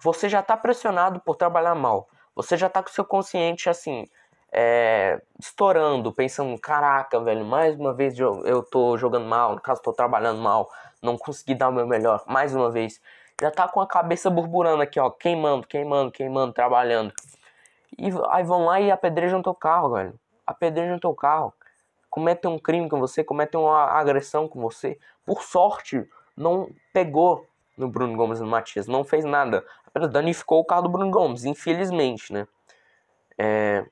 Você 0.01 0.29
já 0.29 0.41
está 0.41 0.57
pressionado 0.57 1.21
por 1.21 1.37
trabalhar 1.37 1.75
mal. 1.75 2.09
Você 2.35 2.57
já 2.57 2.69
está 2.69 2.83
com 2.83 2.89
seu 2.89 3.05
consciente 3.05 3.69
assim, 3.69 4.07
é, 4.53 5.21
estourando, 5.39 6.13
pensando, 6.13 6.59
caraca, 6.59 7.21
velho, 7.21 7.45
mais 7.45 7.79
uma 7.79 7.93
vez 7.93 8.19
eu, 8.19 8.45
eu 8.45 8.63
tô 8.63 8.97
jogando 8.97 9.27
mal, 9.27 9.55
no 9.55 9.61
caso 9.61 9.83
tô 9.83 9.93
trabalhando 9.93 10.41
mal, 10.41 10.71
não 11.03 11.17
consegui 11.17 11.55
dar 11.55 11.69
o 11.69 11.73
meu 11.73 11.87
melhor, 11.87 12.25
mais 12.27 12.55
uma 12.55 12.71
vez. 12.71 13.01
Já 13.41 13.51
tá 13.51 13.67
com 13.69 13.81
a 13.81 13.87
cabeça 13.87 14.29
burburando 14.29 14.83
aqui, 14.83 15.01
ó, 15.01 15.11
queimando, 15.11 15.67
queimando, 15.67 16.11
queimando, 16.13 16.53
trabalhando. 16.53 17.13
E 17.99 18.11
aí 18.29 18.45
vão 18.45 18.67
lá 18.67 18.81
e 18.81 18.91
apedrejam 18.91 19.43
teu 19.43 19.55
carro, 19.55 19.95
velho. 19.95 20.15
Apedrejam 20.47 20.99
teu 20.99 21.15
carro. 21.15 21.53
Cometem 22.09 22.51
um 22.51 22.59
crime 22.59 22.89
com 22.89 22.99
você, 22.99 23.25
cometem 23.25 23.59
uma 23.59 23.85
agressão 23.85 24.49
com 24.49 24.61
você. 24.61 24.99
Por 25.25 25.43
sorte, 25.43 26.09
não 26.37 26.69
pegou 26.93 27.47
no 27.77 27.89
Bruno 27.89 28.17
Gomes 28.17 28.41
e 28.41 28.43
no 28.43 28.49
Matias, 28.49 28.87
não 28.87 29.05
fez 29.05 29.25
nada. 29.25 29.65
Apenas 29.87 30.11
danificou 30.11 30.61
o 30.61 30.65
carro 30.65 30.83
do 30.83 30.89
Bruno 30.89 31.11
Gomes, 31.11 31.45
infelizmente, 31.45 32.33
né? 32.33 32.47
É, 33.39 33.87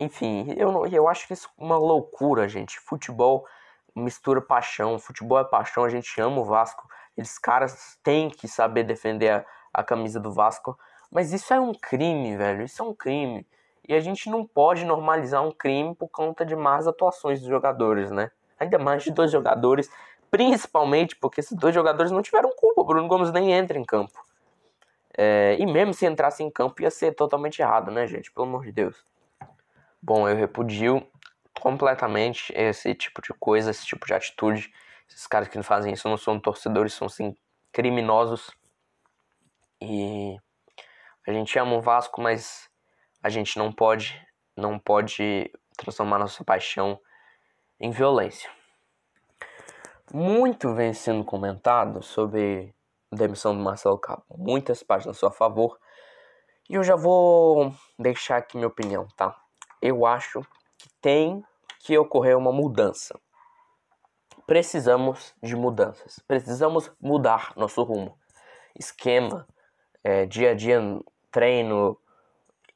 enfim, 0.00 0.52
eu, 0.56 0.86
eu 0.86 1.08
acho 1.08 1.26
que 1.26 1.34
isso 1.34 1.48
é 1.58 1.62
uma 1.62 1.76
loucura, 1.76 2.48
gente. 2.48 2.80
Futebol 2.80 3.46
mistura 3.94 4.40
paixão, 4.40 4.98
futebol 4.98 5.38
é 5.38 5.44
paixão, 5.44 5.84
a 5.84 5.88
gente 5.88 6.20
ama 6.20 6.40
o 6.40 6.44
Vasco. 6.44 6.88
Esses 7.16 7.38
caras 7.38 7.98
têm 8.02 8.30
que 8.30 8.48
saber 8.48 8.84
defender 8.84 9.30
a, 9.30 9.44
a 9.72 9.82
camisa 9.82 10.18
do 10.18 10.32
Vasco. 10.32 10.78
Mas 11.10 11.32
isso 11.32 11.52
é 11.52 11.60
um 11.60 11.72
crime, 11.74 12.36
velho. 12.36 12.64
Isso 12.64 12.82
é 12.82 12.84
um 12.84 12.94
crime. 12.94 13.46
E 13.88 13.94
a 13.94 14.00
gente 14.00 14.30
não 14.30 14.46
pode 14.46 14.84
normalizar 14.84 15.44
um 15.44 15.50
crime 15.50 15.94
por 15.94 16.08
conta 16.08 16.44
de 16.44 16.54
más 16.54 16.86
atuações 16.86 17.40
dos 17.40 17.48
jogadores, 17.48 18.10
né? 18.10 18.30
Ainda 18.58 18.78
mais 18.78 19.02
de 19.02 19.10
dois 19.10 19.32
jogadores, 19.32 19.90
principalmente 20.30 21.16
porque 21.16 21.40
esses 21.40 21.56
dois 21.56 21.74
jogadores 21.74 22.12
não 22.12 22.22
tiveram 22.22 22.50
culpa. 22.54 22.82
O 22.82 22.84
Bruno 22.84 23.08
Gomes 23.08 23.32
nem 23.32 23.52
entra 23.52 23.78
em 23.78 23.84
campo. 23.84 24.24
É, 25.16 25.56
e 25.58 25.66
mesmo 25.66 25.92
se 25.92 26.06
entrasse 26.06 26.42
em 26.42 26.50
campo 26.50 26.82
ia 26.82 26.90
ser 26.90 27.12
totalmente 27.14 27.60
errado, 27.60 27.90
né, 27.90 28.06
gente? 28.06 28.30
Pelo 28.32 28.46
amor 28.46 28.64
de 28.64 28.72
Deus. 28.72 29.04
Bom, 30.00 30.28
eu 30.28 30.36
repudio 30.36 31.06
completamente 31.60 32.52
esse 32.56 32.94
tipo 32.94 33.20
de 33.20 33.34
coisa, 33.34 33.70
esse 33.70 33.84
tipo 33.84 34.06
de 34.06 34.14
atitude. 34.14 34.72
Esses 35.10 35.26
caras 35.26 35.48
que 35.48 35.62
fazem 35.62 35.92
isso 35.92 36.08
não 36.08 36.16
são 36.16 36.38
torcedores, 36.40 36.94
são 36.94 37.08
sim 37.08 37.36
criminosos. 37.72 38.50
E 39.80 40.36
a 41.26 41.32
gente 41.32 41.58
ama 41.58 41.74
o 41.76 41.82
Vasco, 41.82 42.22
mas 42.22 42.70
a 43.22 43.28
gente 43.28 43.58
não 43.58 43.72
pode, 43.72 44.18
não 44.56 44.78
pode 44.78 45.50
transformar 45.76 46.18
nossa 46.18 46.44
paixão 46.44 46.98
em 47.78 47.90
violência. 47.90 48.50
Muito 50.12 50.74
vem 50.74 50.92
sendo 50.92 51.24
comentado 51.24 52.02
sobre 52.02 52.74
a 53.12 53.16
demissão 53.16 53.56
do 53.56 53.62
Marcelo 53.62 53.98
Cabo. 53.98 54.24
Muitas 54.36 54.82
páginas 54.82 55.16
a 55.16 55.20
seu 55.20 55.30
favor. 55.30 55.78
E 56.68 56.74
eu 56.74 56.82
já 56.82 56.96
vou 56.96 57.74
deixar 57.98 58.36
aqui 58.38 58.56
minha 58.56 58.68
opinião, 58.68 59.06
tá? 59.16 59.36
eu 59.80 60.04
acho 60.04 60.42
que 60.78 60.88
tem 61.00 61.42
que 61.80 61.96
ocorrer 61.96 62.36
uma 62.36 62.52
mudança. 62.52 63.18
Precisamos 64.50 65.32
de 65.40 65.54
mudanças. 65.54 66.18
Precisamos 66.26 66.90
mudar 67.00 67.52
nosso 67.54 67.84
rumo. 67.84 68.18
Esquema, 68.76 69.46
é, 70.02 70.26
dia 70.26 70.50
a 70.50 70.54
dia, 70.54 70.80
treino, 71.30 71.96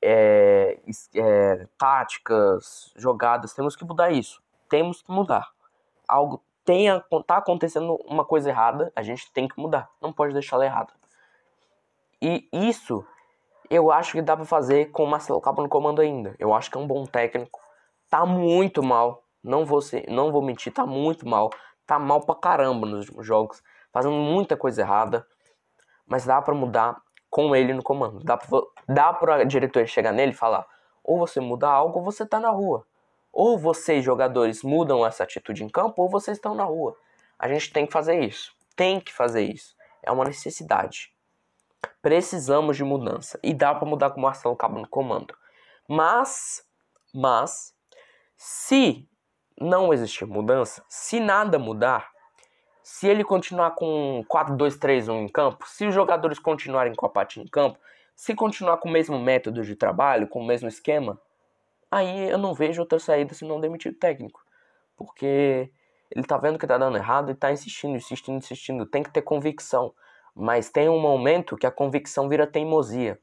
é, 0.00 0.78
é, 1.16 1.66
táticas, 1.76 2.92
jogadas. 2.94 3.54
Temos 3.54 3.74
que 3.74 3.84
mudar 3.84 4.12
isso. 4.12 4.40
Temos 4.68 5.02
que 5.02 5.10
mudar. 5.10 5.50
Algo 6.06 6.40
tem 6.64 6.86
tá 7.26 7.38
acontecendo 7.38 7.98
uma 8.06 8.24
coisa 8.24 8.50
errada, 8.50 8.92
a 8.94 9.02
gente 9.02 9.32
tem 9.32 9.48
que 9.48 9.60
mudar. 9.60 9.90
Não 10.00 10.12
pode 10.12 10.32
deixar 10.32 10.54
ela 10.54 10.66
errada. 10.66 10.92
E 12.22 12.48
isso 12.52 13.04
eu 13.68 13.90
acho 13.90 14.12
que 14.12 14.22
dá 14.22 14.36
para 14.36 14.46
fazer 14.46 14.92
com 14.92 15.02
o 15.02 15.08
Marcelo 15.08 15.40
Cabo 15.40 15.60
no 15.60 15.68
comando 15.68 16.00
ainda. 16.00 16.36
Eu 16.38 16.54
acho 16.54 16.70
que 16.70 16.78
é 16.78 16.80
um 16.80 16.86
bom 16.86 17.04
técnico. 17.04 17.58
Tá 18.08 18.24
muito 18.24 18.80
mal. 18.80 19.23
Não 19.44 19.66
vou, 19.66 19.82
ser, 19.82 20.06
não 20.08 20.32
vou 20.32 20.40
mentir, 20.40 20.72
tá 20.72 20.86
muito 20.86 21.28
mal. 21.28 21.50
Tá 21.86 21.98
mal 21.98 22.24
pra 22.24 22.34
caramba 22.34 22.86
nos 22.86 23.00
últimos 23.00 23.26
jogos. 23.26 23.62
Fazendo 23.92 24.14
muita 24.14 24.56
coisa 24.56 24.80
errada. 24.80 25.26
Mas 26.06 26.24
dá 26.24 26.40
para 26.40 26.54
mudar 26.54 26.96
com 27.28 27.54
ele 27.54 27.74
no 27.74 27.82
comando. 27.82 28.24
Dá 28.24 28.38
pra, 28.38 28.60
dá 28.88 29.12
pra 29.12 29.44
diretor 29.44 29.86
chegar 29.86 30.12
nele 30.12 30.32
e 30.32 30.34
falar: 30.34 30.66
ou 31.02 31.18
você 31.18 31.40
muda 31.40 31.68
algo 31.68 31.98
ou 31.98 32.04
você 32.04 32.24
tá 32.24 32.40
na 32.40 32.48
rua. 32.48 32.86
Ou 33.30 33.58
vocês, 33.58 34.02
jogadores, 34.02 34.62
mudam 34.62 35.04
essa 35.04 35.24
atitude 35.24 35.62
em 35.62 35.68
campo 35.68 36.02
ou 36.02 36.08
vocês 36.08 36.38
estão 36.38 36.54
na 36.54 36.64
rua. 36.64 36.96
A 37.38 37.46
gente 37.48 37.72
tem 37.72 37.86
que 37.86 37.92
fazer 37.92 38.20
isso. 38.20 38.54
Tem 38.74 38.98
que 38.98 39.12
fazer 39.12 39.42
isso. 39.42 39.76
É 40.02 40.10
uma 40.10 40.24
necessidade. 40.24 41.12
Precisamos 42.00 42.76
de 42.76 42.84
mudança. 42.84 43.38
E 43.42 43.52
dá 43.52 43.74
para 43.74 43.86
mudar 43.86 44.10
com 44.10 44.20
o 44.20 44.22
Marcelo 44.22 44.56
Cabo 44.56 44.78
no 44.78 44.88
comando. 44.88 45.34
Mas, 45.88 46.64
mas, 47.12 47.74
se 48.36 49.06
não 49.60 49.92
existir 49.92 50.26
mudança, 50.26 50.84
se 50.88 51.20
nada 51.20 51.58
mudar, 51.58 52.10
se 52.82 53.08
ele 53.08 53.24
continuar 53.24 53.72
com 53.72 54.24
4-2-3-1 54.28 55.24
em 55.24 55.28
campo, 55.28 55.66
se 55.66 55.86
os 55.86 55.94
jogadores 55.94 56.38
continuarem 56.38 56.94
com 56.94 57.06
a 57.06 57.08
patinha 57.08 57.44
em 57.44 57.48
campo, 57.48 57.78
se 58.14 58.34
continuar 58.34 58.76
com 58.76 58.88
o 58.88 58.92
mesmo 58.92 59.18
método 59.18 59.62
de 59.62 59.74
trabalho, 59.74 60.28
com 60.28 60.40
o 60.40 60.46
mesmo 60.46 60.68
esquema, 60.68 61.20
aí 61.90 62.28
eu 62.28 62.38
não 62.38 62.54
vejo 62.54 62.82
outra 62.82 62.98
saída 62.98 63.34
se 63.34 63.44
não 63.44 63.60
demitir 63.60 63.92
o 63.92 63.94
técnico. 63.94 64.44
Porque 64.96 65.70
ele 66.10 66.24
tá 66.24 66.36
vendo 66.36 66.58
que 66.58 66.66
tá 66.66 66.78
dando 66.78 66.96
errado 66.96 67.30
e 67.30 67.34
tá 67.34 67.50
insistindo, 67.50 67.96
insistindo, 67.96 68.36
insistindo. 68.36 68.86
Tem 68.86 69.02
que 69.02 69.10
ter 69.10 69.22
convicção. 69.22 69.92
Mas 70.34 70.70
tem 70.70 70.88
um 70.88 71.00
momento 71.00 71.56
que 71.56 71.66
a 71.66 71.70
convicção 71.70 72.28
vira 72.28 72.46
teimosia. 72.46 73.18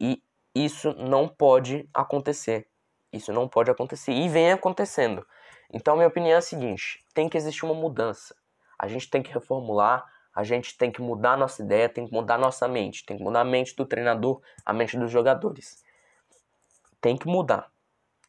E 0.00 0.22
isso 0.54 0.92
não 0.94 1.28
pode 1.28 1.88
acontecer. 1.92 2.68
Isso 3.12 3.32
não 3.32 3.48
pode 3.48 3.70
acontecer. 3.70 4.12
E 4.12 4.28
vem 4.28 4.52
acontecendo. 4.52 5.26
Então, 5.72 5.96
minha 5.96 6.08
opinião 6.08 6.34
é 6.34 6.38
a 6.38 6.42
seguinte: 6.42 7.04
tem 7.14 7.28
que 7.28 7.36
existir 7.36 7.64
uma 7.64 7.74
mudança. 7.74 8.34
A 8.78 8.88
gente 8.88 9.08
tem 9.08 9.22
que 9.22 9.32
reformular, 9.32 10.04
a 10.34 10.44
gente 10.44 10.76
tem 10.76 10.92
que 10.92 11.00
mudar 11.00 11.32
a 11.32 11.36
nossa 11.36 11.62
ideia, 11.62 11.88
tem 11.88 12.06
que 12.06 12.12
mudar 12.12 12.34
a 12.34 12.38
nossa 12.38 12.68
mente, 12.68 13.06
tem 13.06 13.16
que 13.16 13.22
mudar 13.22 13.40
a 13.40 13.44
mente 13.44 13.74
do 13.74 13.86
treinador, 13.86 14.42
a 14.64 14.72
mente 14.72 14.98
dos 14.98 15.10
jogadores. 15.10 15.82
Tem 17.00 17.16
que 17.16 17.26
mudar. 17.26 17.70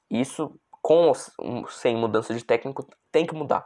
Isso, 0.09 0.57
com 0.81 1.07
ou 1.07 1.67
sem 1.67 1.97
mudança 1.97 2.33
de 2.33 2.43
técnico, 2.43 2.87
tem 3.11 3.25
que 3.25 3.35
mudar. 3.35 3.65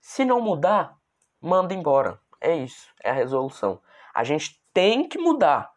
Se 0.00 0.24
não 0.24 0.40
mudar, 0.40 0.96
manda 1.40 1.72
embora. 1.72 2.20
É 2.40 2.56
isso, 2.56 2.88
é 3.02 3.10
a 3.10 3.14
resolução. 3.14 3.80
A 4.14 4.24
gente 4.24 4.60
tem 4.72 5.08
que 5.08 5.18
mudar. 5.18 5.72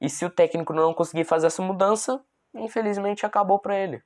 E 0.00 0.08
se 0.08 0.24
o 0.24 0.30
técnico 0.30 0.72
não 0.72 0.94
conseguir 0.94 1.24
fazer 1.24 1.48
essa 1.48 1.62
mudança, 1.62 2.24
infelizmente 2.54 3.26
acabou 3.26 3.58
para 3.58 3.76
ele. 3.76 4.02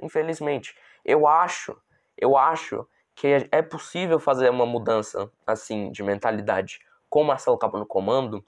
Infelizmente. 0.00 0.76
Eu 1.04 1.26
acho, 1.26 1.80
eu 2.16 2.36
acho 2.36 2.86
que 3.14 3.48
é 3.50 3.62
possível 3.62 4.18
fazer 4.18 4.50
uma 4.50 4.66
mudança 4.66 5.30
assim 5.46 5.90
de 5.90 6.02
mentalidade 6.02 6.80
com 7.08 7.22
o 7.22 7.24
Marcelo 7.24 7.56
Cabo 7.56 7.78
no 7.78 7.86
comando. 7.86 8.44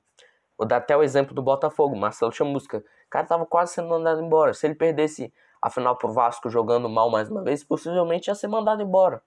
Vou 0.59 0.66
dar 0.66 0.79
até 0.79 0.96
o 0.96 1.02
exemplo 1.02 1.35
do 1.35 1.42
Botafogo. 1.42 1.94
Marcelo 1.96 2.33
Chamusca. 2.33 2.79
O 2.79 3.11
cara 3.11 3.26
tava 3.26 3.46
quase 3.46 3.74
sendo 3.74 3.88
mandado 3.88 4.20
embora. 4.20 4.52
Se 4.55 4.66
ele 4.66 4.74
perdesse 4.74 5.33
a 5.62 5.70
final 5.70 5.96
pro 5.96 6.12
Vasco 6.12 6.50
jogando 6.50 6.88
mal 6.88 7.11
mais 7.11 7.31
uma 7.31 7.42
vez, 7.42 7.62
possivelmente 7.62 8.29
ia 8.29 8.35
ser 8.35 8.48
mandado 8.48 8.83
embora 8.83 9.22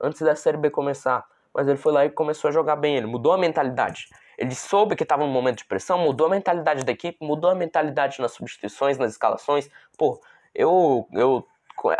antes 0.00 0.20
da 0.20 0.34
Série 0.34 0.56
B 0.56 0.70
começar 0.70 1.26
Mas 1.52 1.66
ele 1.66 1.76
foi 1.76 1.92
lá 1.92 2.04
e 2.04 2.10
começou 2.10 2.48
a 2.48 2.52
jogar 2.52 2.76
bem, 2.76 2.96
ele 2.96 3.06
mudou 3.06 3.32
a 3.32 3.38
mentalidade. 3.38 4.06
Ele 4.36 4.54
soube 4.54 4.94
que 4.94 5.02
estava 5.02 5.26
num 5.26 5.32
momento 5.32 5.58
de 5.58 5.64
pressão, 5.64 5.98
mudou 5.98 6.28
a 6.28 6.30
mentalidade 6.30 6.84
da 6.84 6.92
equipe, 6.92 7.18
mudou 7.20 7.50
a 7.50 7.54
mentalidade 7.54 8.20
nas 8.20 8.32
substituições, 8.32 8.96
nas 8.96 9.12
escalações. 9.12 9.68
Pô, 9.98 10.20
eu, 10.54 11.08
eu 11.12 11.44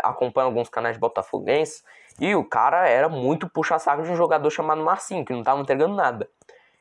acompanho 0.01 0.47
alguns 0.47 0.69
canais 0.69 0.95
de 0.95 0.99
Botafoguense 0.99 1.83
e 2.19 2.35
o 2.35 2.43
cara 2.43 2.87
era 2.87 3.07
muito 3.07 3.49
puxa-saco 3.49 4.03
de 4.03 4.11
um 4.11 4.15
jogador 4.15 4.49
chamado 4.49 4.83
Marcinho, 4.83 5.23
que 5.23 5.31
não 5.31 5.39
estava 5.39 5.61
entregando 5.61 5.95
nada. 5.95 6.29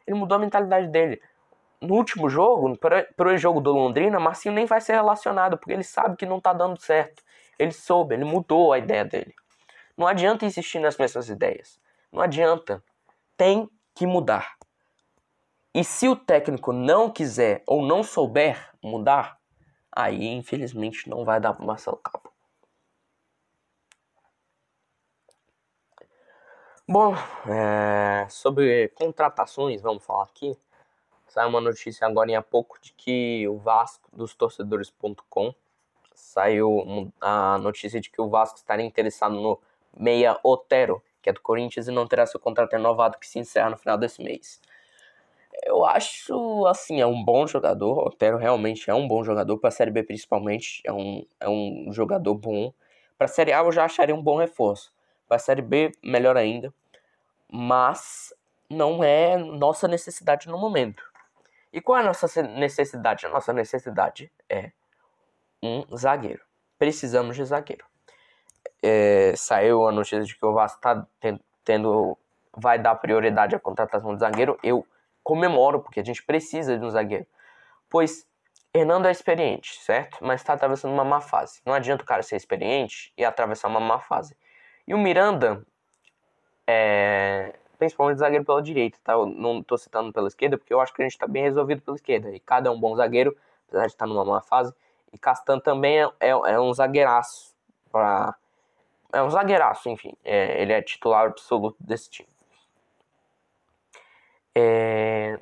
Ele 0.06 0.18
mudou 0.18 0.36
a 0.36 0.38
mentalidade 0.38 0.88
dele. 0.88 1.20
No 1.80 1.94
último 1.94 2.28
jogo, 2.28 2.76
para 2.78 3.28
o 3.28 3.36
jogo 3.36 3.60
do 3.60 3.72
Londrina, 3.72 4.18
Marcinho 4.18 4.54
nem 4.54 4.66
vai 4.66 4.80
ser 4.80 4.94
relacionado, 4.94 5.56
porque 5.56 5.72
ele 5.72 5.84
sabe 5.84 6.16
que 6.16 6.26
não 6.26 6.38
está 6.38 6.52
dando 6.52 6.80
certo. 6.80 7.22
Ele 7.58 7.72
soube, 7.72 8.14
ele 8.14 8.24
mudou 8.24 8.72
a 8.72 8.78
ideia 8.78 9.04
dele. 9.04 9.34
Não 9.96 10.06
adianta 10.06 10.44
insistir 10.44 10.78
nas 10.78 10.96
mesmas 10.96 11.28
ideias. 11.28 11.78
Não 12.12 12.20
adianta. 12.20 12.82
Tem 13.36 13.68
que 13.94 14.06
mudar. 14.06 14.56
E 15.74 15.84
se 15.84 16.08
o 16.08 16.16
técnico 16.16 16.72
não 16.72 17.10
quiser 17.10 17.62
ou 17.66 17.82
não 17.82 18.02
souber 18.02 18.70
mudar, 18.82 19.38
aí 19.92 20.26
infelizmente 20.28 21.08
não 21.08 21.24
vai 21.24 21.40
dar 21.40 21.52
para 21.52 21.66
Marcelo 21.66 21.96
Cabo. 21.98 22.27
Bom, 26.90 27.14
é, 27.46 28.26
sobre 28.30 28.88
contratações, 28.94 29.82
vamos 29.82 30.02
falar 30.02 30.22
aqui. 30.22 30.56
Saiu 31.28 31.50
uma 31.50 31.60
notícia 31.60 32.06
agora 32.06 32.38
há 32.38 32.40
pouco 32.40 32.80
de 32.80 32.94
que 32.94 33.46
o 33.46 33.58
Vasco 33.58 34.08
dos 34.10 34.34
torcedores.com 34.34 35.54
saiu 36.14 37.12
a 37.20 37.58
notícia 37.58 38.00
de 38.00 38.08
que 38.08 38.22
o 38.22 38.30
Vasco 38.30 38.56
estaria 38.56 38.86
interessado 38.86 39.34
no 39.34 39.60
meia 39.94 40.40
Otero, 40.42 41.02
que 41.20 41.28
é 41.28 41.32
do 41.34 41.42
Corinthians, 41.42 41.88
e 41.88 41.90
não 41.92 42.06
terá 42.06 42.24
seu 42.24 42.40
contrato 42.40 42.72
renovado, 42.72 43.18
que 43.18 43.26
se 43.26 43.38
encerra 43.38 43.68
no 43.68 43.76
final 43.76 43.98
desse 43.98 44.22
mês. 44.22 44.58
Eu 45.64 45.84
acho, 45.84 46.66
assim, 46.66 47.02
é 47.02 47.06
um 47.06 47.22
bom 47.22 47.46
jogador. 47.46 47.98
O 47.98 48.06
Otero 48.06 48.38
realmente 48.38 48.88
é 48.88 48.94
um 48.94 49.06
bom 49.06 49.22
jogador, 49.22 49.58
para 49.58 49.68
a 49.68 49.72
Série 49.72 49.90
B 49.90 50.04
principalmente, 50.04 50.80
é 50.86 50.92
um, 50.92 51.26
é 51.38 51.48
um 51.50 51.92
jogador 51.92 52.34
bom. 52.34 52.72
Para 53.18 53.26
a 53.26 53.28
Série 53.28 53.52
A 53.52 53.58
eu 53.58 53.72
já 53.72 53.84
acharia 53.84 54.14
um 54.14 54.22
bom 54.22 54.38
reforço. 54.38 54.90
Para 55.28 55.36
a 55.36 55.40
Série 55.40 55.62
B, 55.62 55.92
melhor 56.02 56.36
ainda. 56.36 56.72
Mas 57.50 58.34
não 58.68 59.04
é 59.04 59.36
nossa 59.36 59.86
necessidade 59.86 60.48
no 60.48 60.58
momento. 60.58 61.02
E 61.72 61.80
qual 61.80 61.98
é 61.98 62.00
a 62.00 62.04
nossa 62.04 62.42
necessidade? 62.42 63.26
A 63.26 63.28
nossa 63.28 63.52
necessidade 63.52 64.32
é 64.48 64.72
um 65.62 65.84
zagueiro. 65.96 66.42
Precisamos 66.78 67.36
de 67.36 67.44
zagueiro 67.44 67.84
é, 68.82 69.34
saiu 69.36 69.86
a 69.86 69.92
notícia 69.92 70.22
de 70.22 70.36
que 70.36 70.44
o 70.44 70.52
Vasco 70.52 70.78
está 70.78 71.06
tendo, 71.64 72.16
vai 72.56 72.78
dar 72.78 72.94
prioridade 72.96 73.54
à 73.54 73.58
contratação 73.58 74.14
de 74.14 74.20
zagueiro, 74.20 74.58
eu 74.62 74.86
comemoro, 75.22 75.80
porque 75.80 76.00
a 76.00 76.04
gente 76.04 76.22
precisa 76.22 76.78
de 76.78 76.84
um 76.84 76.90
zagueiro. 76.90 77.26
Pois 77.88 78.26
Hernando 78.72 79.06
é 79.06 79.10
experiente, 79.10 79.80
certo? 79.80 80.18
Mas 80.20 80.40
está 80.40 80.52
atravessando 80.52 80.92
uma 80.92 81.04
má 81.04 81.20
fase. 81.20 81.60
Não 81.64 81.72
adianta 81.72 82.02
o 82.02 82.06
cara 82.06 82.22
ser 82.22 82.36
experiente 82.36 83.12
e 83.16 83.24
atravessar 83.24 83.68
uma 83.68 83.80
má 83.80 83.98
fase. 83.98 84.36
E 84.88 84.94
o 84.94 84.98
Miranda, 84.98 85.62
é, 86.66 87.54
principalmente 87.78 88.16
zagueiro 88.16 88.42
pela 88.42 88.62
direita, 88.62 88.98
tá? 89.04 89.12
Eu 89.12 89.26
não 89.26 89.60
estou 89.60 89.76
citando 89.76 90.10
pela 90.10 90.28
esquerda, 90.28 90.56
porque 90.56 90.72
eu 90.72 90.80
acho 90.80 90.94
que 90.94 91.02
a 91.02 91.04
gente 91.04 91.12
está 91.12 91.26
bem 91.26 91.42
resolvido 91.42 91.82
pela 91.82 91.94
esquerda. 91.94 92.30
E 92.30 92.40
cada 92.40 92.70
é 92.70 92.72
um 92.72 92.80
bom 92.80 92.96
zagueiro, 92.96 93.36
apesar 93.68 93.86
de 93.86 93.92
estar 93.92 94.06
numa 94.06 94.24
má 94.24 94.40
fase. 94.40 94.74
E 95.12 95.18
Castan 95.18 95.60
também 95.60 96.00
é, 96.00 96.10
é, 96.20 96.30
é 96.30 96.58
um 96.58 96.72
zagueiraço 96.72 97.54
para 97.92 98.34
é 99.12 99.22
um 99.22 99.28
zagueiraço, 99.28 99.90
enfim. 99.90 100.14
É, 100.24 100.62
ele 100.62 100.72
é 100.72 100.80
titular 100.80 101.26
absoluto 101.26 101.76
desse 101.78 102.08
time. 102.08 102.28
É, 104.54 105.38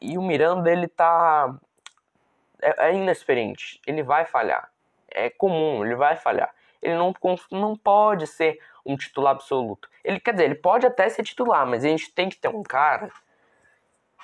e 0.00 0.18
o 0.18 0.22
Miranda, 0.22 0.72
ele 0.72 0.88
tá. 0.88 1.56
É, 2.60 2.88
é, 2.88 2.94
inexperiente. 2.94 3.80
Ele 3.86 4.02
vai 4.02 4.24
falhar. 4.24 4.72
É 5.08 5.30
comum, 5.30 5.84
ele 5.84 5.94
vai 5.94 6.16
falhar. 6.16 6.52
Ele 6.82 6.96
não, 6.96 7.14
não 7.52 7.76
pode 7.76 8.26
ser 8.26 8.60
um 8.88 8.96
titular 8.96 9.32
absoluto. 9.32 9.88
Ele 10.02 10.18
quer 10.18 10.32
dizer, 10.32 10.44
ele 10.44 10.54
pode 10.54 10.86
até 10.86 11.08
ser 11.08 11.22
titular, 11.22 11.66
mas 11.66 11.84
a 11.84 11.88
gente 11.88 12.10
tem 12.12 12.28
que 12.28 12.36
ter 12.36 12.48
um 12.48 12.62
cara 12.62 13.10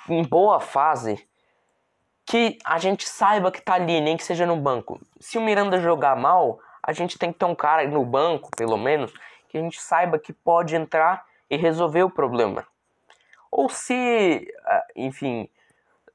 em 0.09 0.23
boa 0.23 0.59
fase 0.59 1.27
que 2.25 2.57
a 2.65 2.79
gente 2.79 3.07
saiba 3.07 3.51
que 3.51 3.61
tá 3.61 3.75
ali, 3.75 4.01
nem 4.01 4.17
que 4.17 4.23
seja 4.23 4.45
no 4.45 4.57
banco. 4.57 4.99
Se 5.19 5.37
o 5.37 5.41
Miranda 5.41 5.79
jogar 5.79 6.15
mal, 6.15 6.59
a 6.81 6.91
gente 6.91 7.19
tem 7.19 7.31
que 7.31 7.37
ter 7.37 7.45
um 7.45 7.55
cara 7.55 7.87
no 7.87 8.03
banco, 8.03 8.49
pelo 8.57 8.77
menos, 8.77 9.13
que 9.47 9.57
a 9.57 9.61
gente 9.61 9.79
saiba 9.79 10.17
que 10.17 10.33
pode 10.33 10.75
entrar 10.75 11.23
e 11.49 11.55
resolver 11.55 12.03
o 12.03 12.09
problema. 12.09 12.65
Ou 13.51 13.69
se, 13.69 14.51
ah, 14.65 14.85
enfim, 14.95 15.47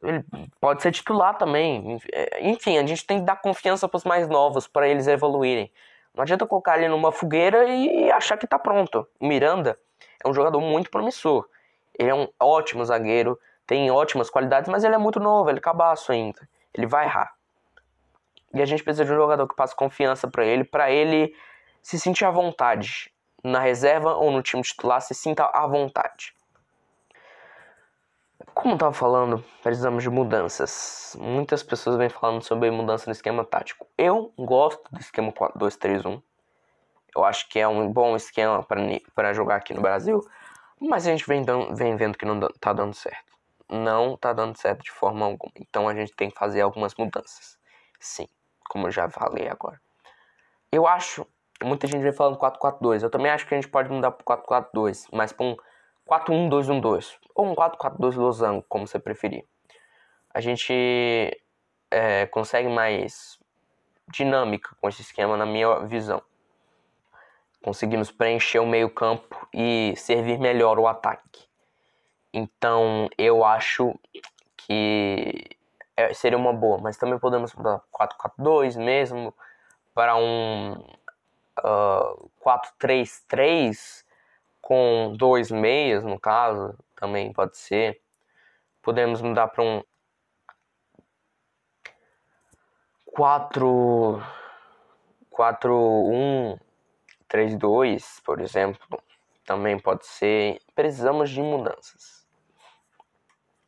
ele 0.03 0.25
pode 0.61 0.83
ser 0.83 0.91
titular 0.91 1.39
também. 1.39 1.99
Enfim, 2.41 2.79
a 2.79 2.87
gente 2.87 3.07
tem 3.07 3.21
que 3.21 3.25
dar 3.25 3.37
confiança 3.37 3.89
para 3.89 3.97
os 3.97 4.05
mais 4.05 4.29
novos, 4.29 4.67
para 4.67 4.89
eles 4.89 5.07
evoluírem. 5.07 5.71
Não 6.15 6.23
adianta 6.23 6.47
colocar 6.47 6.79
ele 6.79 6.89
numa 6.89 7.13
fogueira 7.13 7.69
e 7.69 8.11
achar 8.11 8.37
que 8.37 8.45
está 8.45 8.59
pronto. 8.59 9.07
O 9.19 9.27
Miranda 9.27 9.79
é 10.25 10.29
um 10.29 10.35
jogador 10.35 10.61
muito 10.61 10.91
promissor. 10.91 11.49
Ele 11.99 12.11
é 12.11 12.15
um 12.15 12.29
ótimo 12.39 12.85
zagueiro, 12.85 13.39
tem 13.67 13.91
ótimas 13.91 14.29
qualidades, 14.29 14.69
mas 14.69 14.85
ele 14.85 14.95
é 14.95 14.99
muito 14.99 15.21
novo, 15.21 15.49
ele 15.49 15.59
é 15.59 15.63
cabaço 15.63 16.13
ainda. 16.13 16.49
Ele 16.75 16.87
vai 16.87 17.07
errar. 17.07 17.33
E 18.53 18.61
a 18.61 18.67
gente 18.67 18.83
precisa 18.83 19.05
de 19.05 19.13
um 19.13 19.17
jogador 19.17 19.47
que 19.47 19.55
passe 19.55 19.75
confiança 19.77 20.27
para 20.27 20.45
ele, 20.45 20.65
para 20.65 20.91
ele 20.91 21.35
se 21.83 21.99
sentir 21.99 22.25
à 22.25 22.31
vontade. 22.31 23.13
Na 23.43 23.61
reserva 23.61 24.15
ou 24.15 24.31
no 24.31 24.43
time 24.43 24.63
titular, 24.63 25.01
se 25.01 25.15
sinta 25.15 25.45
à 25.45 25.67
vontade. 25.67 26.35
Como 28.55 28.73
eu 28.73 28.77
estava 28.77 28.93
falando, 28.93 29.45
precisamos 29.63 30.03
de 30.03 30.11
mudanças. 30.11 31.17
Muitas 31.19 31.63
pessoas 31.63 31.97
vêm 31.97 32.09
falando 32.09 32.43
sobre 32.43 32.71
mudança 32.71 33.07
no 33.07 33.13
esquema 33.13 33.45
tático. 33.45 33.87
Eu 33.97 34.33
gosto 34.39 34.83
do 34.93 35.01
esquema 35.01 35.33
4-2-3-1. 35.33 36.23
Eu 37.17 37.25
acho 37.25 37.49
que 37.49 37.59
é 37.59 37.67
um 37.67 37.91
bom 37.93 38.15
esquema 38.17 38.65
para 39.15 39.33
jogar 39.33 39.57
aqui 39.57 39.75
no 39.75 39.81
Brasil. 39.81 40.21
Mas 40.81 41.07
a 41.07 41.11
gente 41.11 41.27
vem, 41.27 41.43
dando, 41.43 41.75
vem 41.75 41.97
vendo 41.97 42.17
que 42.17 42.25
não 42.25 42.39
está 42.47 42.73
dando 42.73 42.95
certo. 42.95 43.33
Não 43.69 44.15
está 44.15 44.33
dando 44.33 44.57
certo 44.57 44.83
de 44.83 44.91
forma 44.91 45.27
alguma. 45.27 45.53
Então 45.57 45.89
a 45.89 45.95
gente 45.95 46.13
tem 46.13 46.31
que 46.31 46.39
fazer 46.39 46.61
algumas 46.61 46.95
mudanças. 46.95 47.59
Sim 47.99 48.27
como 48.71 48.87
eu 48.87 48.93
já 48.93 49.11
falei 49.11 49.49
agora. 49.49 49.81
Eu 50.71 50.87
acho, 50.87 51.27
muita 51.63 51.89
gente 51.89 52.03
vem 52.03 52.13
falando 52.13 52.39
4-4-2, 52.39 53.03
eu 53.03 53.11
também 53.11 53.33
acho 53.33 53.47
que 53.47 53.53
a 53.53 53.61
gente 53.61 53.69
pode 53.69 53.91
mudar 53.91 54.13
para 54.13 54.37
4-4-2, 54.37 55.09
mas 55.13 55.33
para 55.33 55.45
um 55.45 55.57
4-1-2-1-2, 56.11 57.17
ou 57.35 57.47
um 57.47 57.55
4-4-2 57.55 58.17
losango, 58.17 58.65
como 58.69 58.87
você 58.87 58.99
preferir. 58.99 59.45
A 60.35 60.41
gente 60.41 60.73
é, 61.91 62.27
consegue 62.27 62.69
mais 62.69 63.39
dinâmica 64.09 64.77
com 64.81 64.89
esse 64.89 65.03
esquema, 65.03 65.37
na 65.37 65.47
minha 65.47 65.87
visão. 65.87 66.21
Conseguimos 67.63 68.11
preencher 68.11 68.59
o 68.59 68.67
meio 68.67 68.91
campo 68.91 69.47
e 69.55 69.95
servir 69.97 70.39
melhor 70.39 70.79
o 70.79 70.89
ataque. 70.89 71.49
Então 72.33 73.09
eu 73.19 73.45
acho 73.45 73.95
que 74.57 75.57
é, 75.97 76.13
seria 76.15 76.39
uma 76.39 76.53
boa, 76.53 76.79
mas 76.79 76.97
também 76.97 77.19
podemos 77.19 77.55
mudar 77.55 77.83
4-4-2 77.93 78.77
mesmo 78.79 79.35
para 79.95 80.17
um 80.17 80.73
uh, 81.59 82.31
4-3-3 82.81 84.05
com 84.71 85.13
dois 85.17 85.51
meias, 85.51 86.05
no 86.05 86.17
caso, 86.17 86.79
também 86.95 87.33
pode 87.33 87.57
ser. 87.57 88.01
Podemos 88.81 89.21
mudar 89.21 89.49
para 89.49 89.65
um 89.65 89.83
4 93.07 94.23
4 95.29 95.75
1 95.75 96.57
3 97.27 97.57
2, 97.57 98.21
por 98.25 98.41
exemplo, 98.41 99.03
também 99.45 99.77
pode 99.77 100.07
ser. 100.07 100.61
Precisamos 100.73 101.31
de 101.31 101.43
mudanças. 101.43 102.25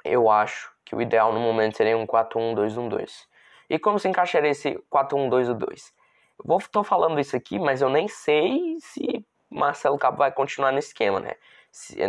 Eu 0.04 0.30
acho 0.30 0.72
que 0.84 0.94
o 0.94 1.02
ideal 1.02 1.32
no 1.32 1.40
momento 1.40 1.78
seria 1.78 1.98
um 1.98 2.06
4-1-2-1-2. 2.06 3.26
E 3.68 3.76
como 3.76 3.98
se 3.98 4.06
encaixaria 4.06 4.50
esse 4.50 4.78
4-1-2-2? 4.88 5.92
Eu 6.48 6.58
estou 6.58 6.84
falando 6.84 7.18
isso 7.18 7.34
aqui, 7.36 7.58
mas 7.58 7.82
eu 7.82 7.88
nem 7.88 8.06
sei 8.06 8.76
se 8.78 9.26
Marcelo 9.52 9.98
Cabo 9.98 10.18
vai 10.18 10.32
continuar 10.32 10.72
no 10.72 10.78
esquema, 10.78 11.20
né? 11.20 11.34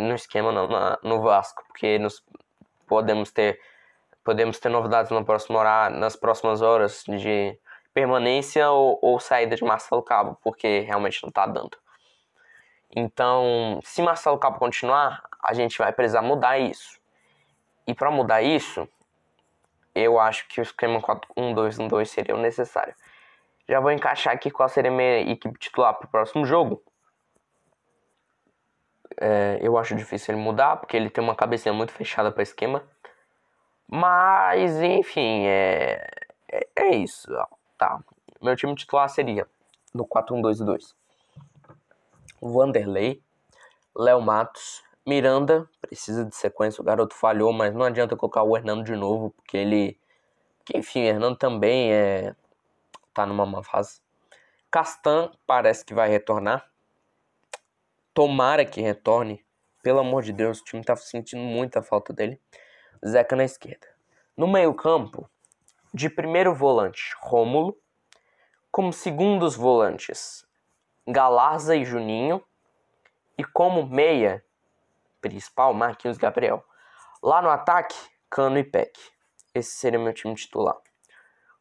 No 0.00 0.14
esquema 0.14 0.52
não, 0.52 0.68
na, 0.68 0.98
no 1.02 1.22
Vasco, 1.22 1.62
porque 1.66 1.98
nos, 1.98 2.24
podemos 2.86 3.30
ter 3.30 3.60
podemos 4.22 4.58
ter 4.58 4.70
novidades 4.70 5.10
no 5.10 5.24
próximo 5.24 5.58
horário, 5.58 5.98
nas 5.98 6.16
próximas 6.16 6.62
horas 6.62 7.04
de 7.06 7.58
permanência 7.92 8.70
ou, 8.70 8.98
ou 9.02 9.20
saída 9.20 9.54
de 9.54 9.62
Marcelo 9.62 10.02
Cabo, 10.02 10.38
porque 10.42 10.80
realmente 10.80 11.22
não 11.22 11.28
está 11.28 11.46
dando. 11.46 11.76
Então, 12.96 13.80
se 13.84 14.00
Marcelo 14.00 14.38
Cabo 14.38 14.58
continuar, 14.58 15.22
a 15.42 15.52
gente 15.52 15.76
vai 15.76 15.92
precisar 15.92 16.22
mudar 16.22 16.58
isso. 16.58 16.98
E 17.86 17.92
para 17.92 18.10
mudar 18.10 18.40
isso, 18.40 18.88
eu 19.94 20.18
acho 20.18 20.48
que 20.48 20.60
o 20.60 20.62
esquema 20.62 21.00
4-1-2-1-2 21.02 22.06
seria 22.06 22.34
o 22.34 22.38
necessário. 22.38 22.94
Já 23.68 23.78
vou 23.80 23.90
encaixar 23.90 24.32
aqui 24.32 24.50
qual 24.50 24.68
seria 24.68 24.90
a 24.90 24.94
minha 24.94 25.20
equipe 25.20 25.58
titular 25.58 25.94
para 25.94 26.06
o 26.06 26.10
próximo 26.10 26.46
jogo. 26.46 26.82
É, 29.20 29.58
eu 29.60 29.76
acho 29.78 29.94
difícil 29.94 30.34
ele 30.34 30.42
mudar, 30.42 30.76
porque 30.76 30.96
ele 30.96 31.10
tem 31.10 31.22
uma 31.22 31.34
cabecinha 31.34 31.72
muito 31.72 31.92
fechada 31.92 32.30
para 32.32 32.42
esquema. 32.42 32.82
Mas, 33.88 34.80
enfim, 34.82 35.46
é, 35.46 36.06
é, 36.50 36.66
é 36.76 36.96
isso. 36.96 37.28
Tá. 37.78 38.00
Meu 38.40 38.56
time 38.56 38.74
titular 38.74 39.08
seria 39.08 39.46
no 39.92 40.06
4-1-2-2. 40.06 40.94
Vanderlei, 42.40 43.22
Léo 43.96 44.20
Matos, 44.20 44.82
Miranda, 45.06 45.68
precisa 45.80 46.24
de 46.24 46.34
sequência, 46.34 46.80
o 46.80 46.84
garoto 46.84 47.14
falhou, 47.14 47.52
mas 47.52 47.74
não 47.74 47.84
adianta 47.84 48.16
colocar 48.16 48.42
o 48.42 48.56
Hernando 48.56 48.84
de 48.84 48.96
novo, 48.96 49.30
porque 49.30 49.56
ele. 49.56 49.98
Enfim, 50.74 51.02
o 51.04 51.06
Hernando 51.06 51.36
também 51.36 51.92
é. 51.92 52.34
tá 53.12 53.26
numa 53.26 53.46
má 53.46 53.62
fase. 53.62 54.00
Castan 54.70 55.30
parece 55.46 55.84
que 55.84 55.94
vai 55.94 56.08
retornar. 56.08 56.68
Tomara 58.14 58.64
que 58.64 58.80
retorne. 58.80 59.44
Pelo 59.82 59.98
amor 59.98 60.22
de 60.22 60.32
Deus, 60.32 60.60
o 60.60 60.64
time 60.64 60.84
tá 60.84 60.94
sentindo 60.94 61.42
muita 61.42 61.82
falta 61.82 62.12
dele. 62.12 62.40
Zeca 63.04 63.34
na 63.34 63.42
esquerda. 63.44 63.88
No 64.36 64.46
meio-campo, 64.46 65.28
de 65.92 66.08
primeiro 66.08 66.54
volante, 66.54 67.12
Rômulo. 67.20 67.76
Como 68.70 68.92
segundos 68.92 69.56
volantes, 69.56 70.46
Galarza 71.06 71.74
e 71.74 71.84
Juninho. 71.84 72.40
E 73.36 73.44
como 73.44 73.84
meia 73.84 74.44
principal, 75.20 75.74
Marquinhos 75.74 76.16
Gabriel. 76.16 76.64
Lá 77.20 77.42
no 77.42 77.50
ataque, 77.50 77.96
Cano 78.30 78.58
e 78.58 78.64
Peck. 78.64 78.96
Esse 79.52 79.72
seria 79.72 79.98
meu 79.98 80.12
time 80.14 80.36
titular. 80.36 80.76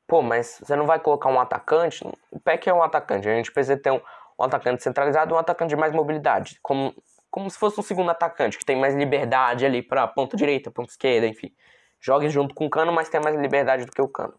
Pô, 0.06 0.22
mas 0.22 0.60
você 0.60 0.76
não 0.76 0.86
vai 0.86 1.00
colocar 1.00 1.30
um 1.30 1.40
atacante? 1.40 2.06
O 2.30 2.40
Peck 2.40 2.70
é 2.70 2.74
um 2.74 2.84
atacante. 2.84 3.28
A 3.28 3.34
gente 3.34 3.52
precisa 3.52 3.76
ter 3.76 3.90
um, 3.90 4.02
um 4.40 4.44
atacante 4.44 4.84
centralizado 4.84 5.34
e 5.34 5.36
um 5.36 5.40
atacante 5.40 5.70
de 5.70 5.76
mais 5.76 5.94
mobilidade. 5.94 6.60
Como, 6.62 6.94
como 7.30 7.50
se 7.50 7.58
fosse 7.58 7.80
um 7.80 7.84
segundo 7.84 8.10
atacante, 8.12 8.58
que 8.58 8.66
tem 8.66 8.76
mais 8.80 8.96
liberdade 8.96 9.66
ali 9.66 9.82
para 9.82 10.08
ponta 10.08 10.36
direita, 10.38 10.72
ponta 10.72 10.92
esquerda, 10.92 11.28
enfim. 11.28 11.54
Jogue 12.00 12.30
junto 12.30 12.54
com 12.54 12.66
o 12.66 12.70
Cano, 12.70 12.92
mas 12.92 13.10
tem 13.10 13.22
mais 13.22 13.36
liberdade 13.36 13.86
do 13.86 13.92
que 13.92 14.02
o 14.02 14.08
Cano. 14.08 14.34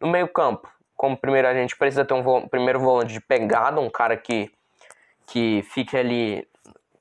No 0.00 0.08
meio 0.08 0.28
campo, 0.28 0.68
como 0.96 1.16
primeiro 1.16 1.46
a 1.46 1.54
gente 1.54 1.76
precisa 1.76 2.04
ter 2.04 2.14
um 2.14 2.22
vo 2.22 2.48
primeiro 2.48 2.80
volante 2.80 3.12
de 3.12 3.20
pegada, 3.20 3.80
um 3.80 3.90
cara 3.90 4.16
que, 4.16 4.50
que 5.26 5.62
fique 5.62 5.96
ali 5.96 6.48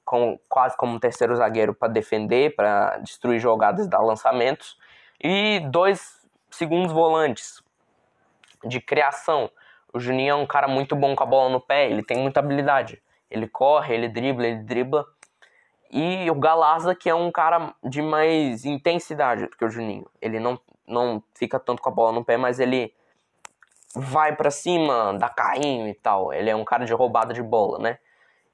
com, 0.04 0.40
quase 0.48 0.78
como 0.78 0.96
um 0.96 1.00
terceiro 1.00 1.36
zagueiro 1.36 1.74
para 1.74 1.88
defender, 1.88 2.56
para 2.56 2.98
destruir 2.98 3.40
jogadas, 3.40 3.88
dar 3.88 4.00
lançamentos. 4.00 4.78
E 5.22 5.60
dois 5.72 6.18
segundos 6.50 6.92
volantes 6.92 7.62
de 8.64 8.80
criação. 8.80 9.50
O 9.98 10.00
Juninho 10.00 10.30
é 10.30 10.36
um 10.36 10.46
cara 10.46 10.68
muito 10.68 10.96
bom 10.96 11.16
com 11.16 11.24
a 11.24 11.26
bola 11.26 11.50
no 11.50 11.60
pé, 11.60 11.90
ele 11.90 12.04
tem 12.04 12.20
muita 12.20 12.40
habilidade. 12.40 13.02
Ele 13.32 13.48
corre, 13.48 13.96
ele 13.96 14.08
dribla, 14.08 14.46
ele 14.46 14.62
dribla. 14.62 15.04
E 15.90 16.30
o 16.30 16.36
Galaza, 16.36 16.94
que 16.94 17.10
é 17.10 17.16
um 17.16 17.32
cara 17.32 17.74
de 17.84 18.00
mais 18.00 18.64
intensidade 18.64 19.48
do 19.48 19.58
que 19.58 19.66
o 19.66 19.70
Juninho. 19.72 20.08
Ele 20.22 20.40
não, 20.40 20.60
não 20.88 21.24
fica 21.34 21.60
tanto 21.60 21.82
com 21.82 21.90
a 21.90 21.92
bola 21.92 22.12
no 22.12 22.24
pé, 22.24 22.38
mas 22.38 22.60
ele 22.60 22.94
vai 23.96 24.36
para 24.36 24.52
cima, 24.52 25.18
dá 25.18 25.30
carrinho 25.30 25.88
e 25.88 25.96
tal. 25.96 26.32
Ele 26.32 26.52
é 26.52 26.56
um 26.56 26.64
cara 26.64 26.86
de 26.86 26.94
roubada 26.94 27.34
de 27.34 27.42
bola, 27.42 27.80
né? 27.80 27.98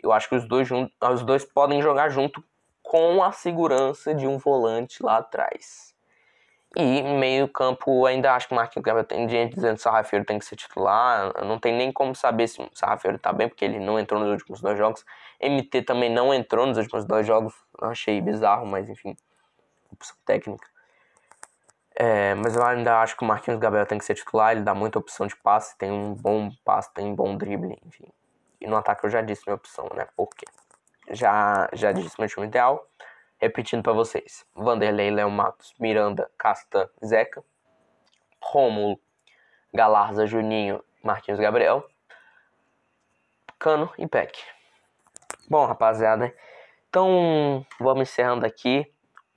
Eu 0.01 0.13
acho 0.13 0.29
que 0.29 0.36
os 0.36 0.47
dois, 0.47 0.69
os 0.71 1.23
dois 1.23 1.43
podem 1.43 1.82
jogar 1.82 2.08
junto 2.08 2.41
com 2.82 3.21
a 3.21 3.34
segurança 3.34 4.15
de 4.15 4.25
um 4.25 4.38
volante 4.38 5.03
lá 5.03 5.17
atrás. 5.17 5.92
E 6.76 7.04
meio 7.04 7.48
campo, 7.48 8.06
ainda 8.08 8.34
acho 8.34 8.48
que 8.48 8.54
o 8.54 8.56
Marquinhos 8.56 8.84
Gabriel 8.84 9.06
tem 9.06 9.30
gente 9.30 9.54
dizendo 9.54 9.76
que 9.76 9.80
o 9.80 9.84
Sarrafeiro 9.84 10.26
tem 10.26 10.40
que 10.40 10.46
ser 10.46 10.56
titular. 10.56 11.32
Não 11.44 11.60
tem 11.60 11.72
nem 11.72 11.92
como 11.92 12.16
saber 12.16 12.48
se 12.48 12.60
o 12.62 12.70
Sarrafeiro 12.74 13.20
tá 13.20 13.32
bem, 13.32 13.48
porque 13.48 13.64
ele 13.64 13.80
não 13.80 14.00
entrou 14.00 14.20
nos 14.20 14.32
últimos 14.32 14.60
dois 14.60 14.76
jogos. 14.76 15.06
MT 15.40 15.84
também 15.84 16.10
não 16.10 16.34
entrou 16.34 16.66
nos 16.66 16.78
últimos 16.78 17.06
dois 17.06 17.28
jogos. 17.28 17.54
Eu 17.80 17.90
achei 17.90 18.20
bizarro, 18.20 18.66
mas 18.66 18.90
enfim, 18.90 19.16
opção 19.92 20.16
técnica. 20.26 20.68
É, 21.96 22.34
mas 22.36 22.56
eu 22.56 22.66
ainda 22.66 23.00
acho 23.02 23.16
que 23.16 23.24
o 23.24 23.28
Marquinhos 23.28 23.60
Gabriel 23.60 23.86
tem 23.86 24.00
que 24.00 24.06
ser 24.06 24.16
titular. 24.16 24.54
Ele 24.54 24.62
dá 24.62 24.74
muita 24.74 24.98
opção 24.98 25.28
de 25.28 25.36
passe, 25.36 25.78
tem 25.78 25.92
um 25.92 26.16
bom 26.16 26.50
passe, 26.66 26.92
tem 26.92 27.06
um 27.06 27.16
bom 27.16 27.38
drible, 27.38 27.78
enfim. 27.86 28.08
E 28.60 28.66
no 28.66 28.76
ataque 28.76 29.06
eu 29.06 29.12
já 29.12 29.22
disse 29.22 29.44
minha 29.46 29.56
opção, 29.56 29.88
né? 29.94 30.08
Por 30.16 30.30
quê? 30.30 30.46
Já, 31.12 31.70
já 31.74 31.92
disse 31.92 32.16
meu 32.18 32.28
time 32.28 32.48
ideal. 32.48 32.88
Repetindo 33.43 33.84
para 33.84 33.91
vocês: 33.91 34.45
Vanderlei, 34.56 35.12
Léo 35.12 35.29
Matos, 35.29 35.75
Miranda, 35.77 36.32
Castan, 36.38 36.89
Zeca, 37.06 37.43
Rômulo, 38.41 38.97
Galarza, 39.73 40.25
Juninho, 40.25 40.82
Marquinhos 41.03 41.41
Gabriel, 41.41 41.86
Cano 43.60 43.91
e 43.97 44.08
Peck. 44.08 44.41
Bom, 45.49 45.65
rapaziada, 45.65 46.34
então 46.88 47.65
vamos 47.82 48.03
encerrando 48.10 48.45
aqui 48.45 48.89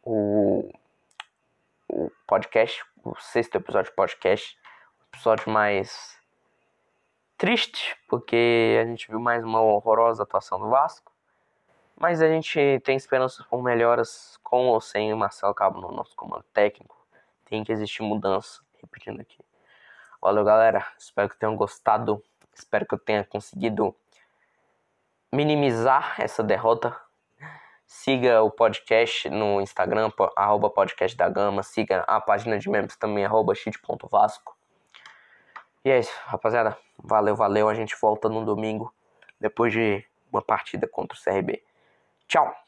o, 0.04 0.70
o 1.88 2.08
podcast, 2.28 2.84
o 3.02 3.12
sexto 3.16 3.56
episódio 3.56 3.90
do 3.90 3.96
podcast, 3.96 4.56
episódio 5.12 5.50
mais 5.50 6.16
triste, 7.36 8.00
porque 8.08 8.78
a 8.80 8.84
gente 8.86 9.08
viu 9.08 9.18
mais 9.18 9.42
uma 9.42 9.60
horrorosa 9.60 10.22
atuação 10.22 10.60
do 10.60 10.70
Vasco. 10.70 11.15
Mas 11.98 12.20
a 12.20 12.28
gente 12.28 12.78
tem 12.84 12.94
esperanças 12.94 13.44
por 13.46 13.62
melhoras 13.62 14.38
com 14.42 14.66
ou 14.66 14.80
sem 14.82 15.14
o 15.14 15.16
Marcelo 15.16 15.54
Cabo 15.54 15.80
no 15.80 15.90
nosso 15.90 16.14
comando 16.14 16.44
técnico. 16.52 16.94
Tem 17.46 17.64
que 17.64 17.72
existir 17.72 18.02
mudança, 18.02 18.60
repetindo 18.82 19.18
aqui. 19.18 19.38
Valeu, 20.20 20.44
galera. 20.44 20.86
Espero 20.98 21.28
que 21.28 21.38
tenham 21.38 21.56
gostado. 21.56 22.22
Espero 22.52 22.84
que 22.84 22.94
eu 22.94 22.98
tenha 22.98 23.24
conseguido 23.24 23.96
minimizar 25.32 26.20
essa 26.20 26.42
derrota. 26.42 26.94
Siga 27.86 28.42
o 28.42 28.50
podcast 28.50 29.30
no 29.30 29.60
Instagram, 29.62 30.10
arroba 30.36 30.68
podcast 30.68 31.16
da 31.16 31.30
Gama. 31.30 31.62
Siga 31.62 32.00
a 32.06 32.20
página 32.20 32.58
de 32.58 32.68
membros 32.68 32.96
também, 32.96 33.24
arroba 33.24 33.54
shit.vasco. 33.54 34.54
E 35.82 35.90
é 35.90 35.98
isso, 35.98 36.12
rapaziada. 36.26 36.76
Valeu, 36.98 37.34
valeu. 37.34 37.70
A 37.70 37.74
gente 37.74 37.96
volta 37.98 38.28
no 38.28 38.44
domingo, 38.44 38.92
depois 39.40 39.72
de 39.72 40.04
uma 40.30 40.42
partida 40.42 40.86
contra 40.86 41.16
o 41.16 41.20
CRB. 41.22 41.62
Tchau. 42.28 42.65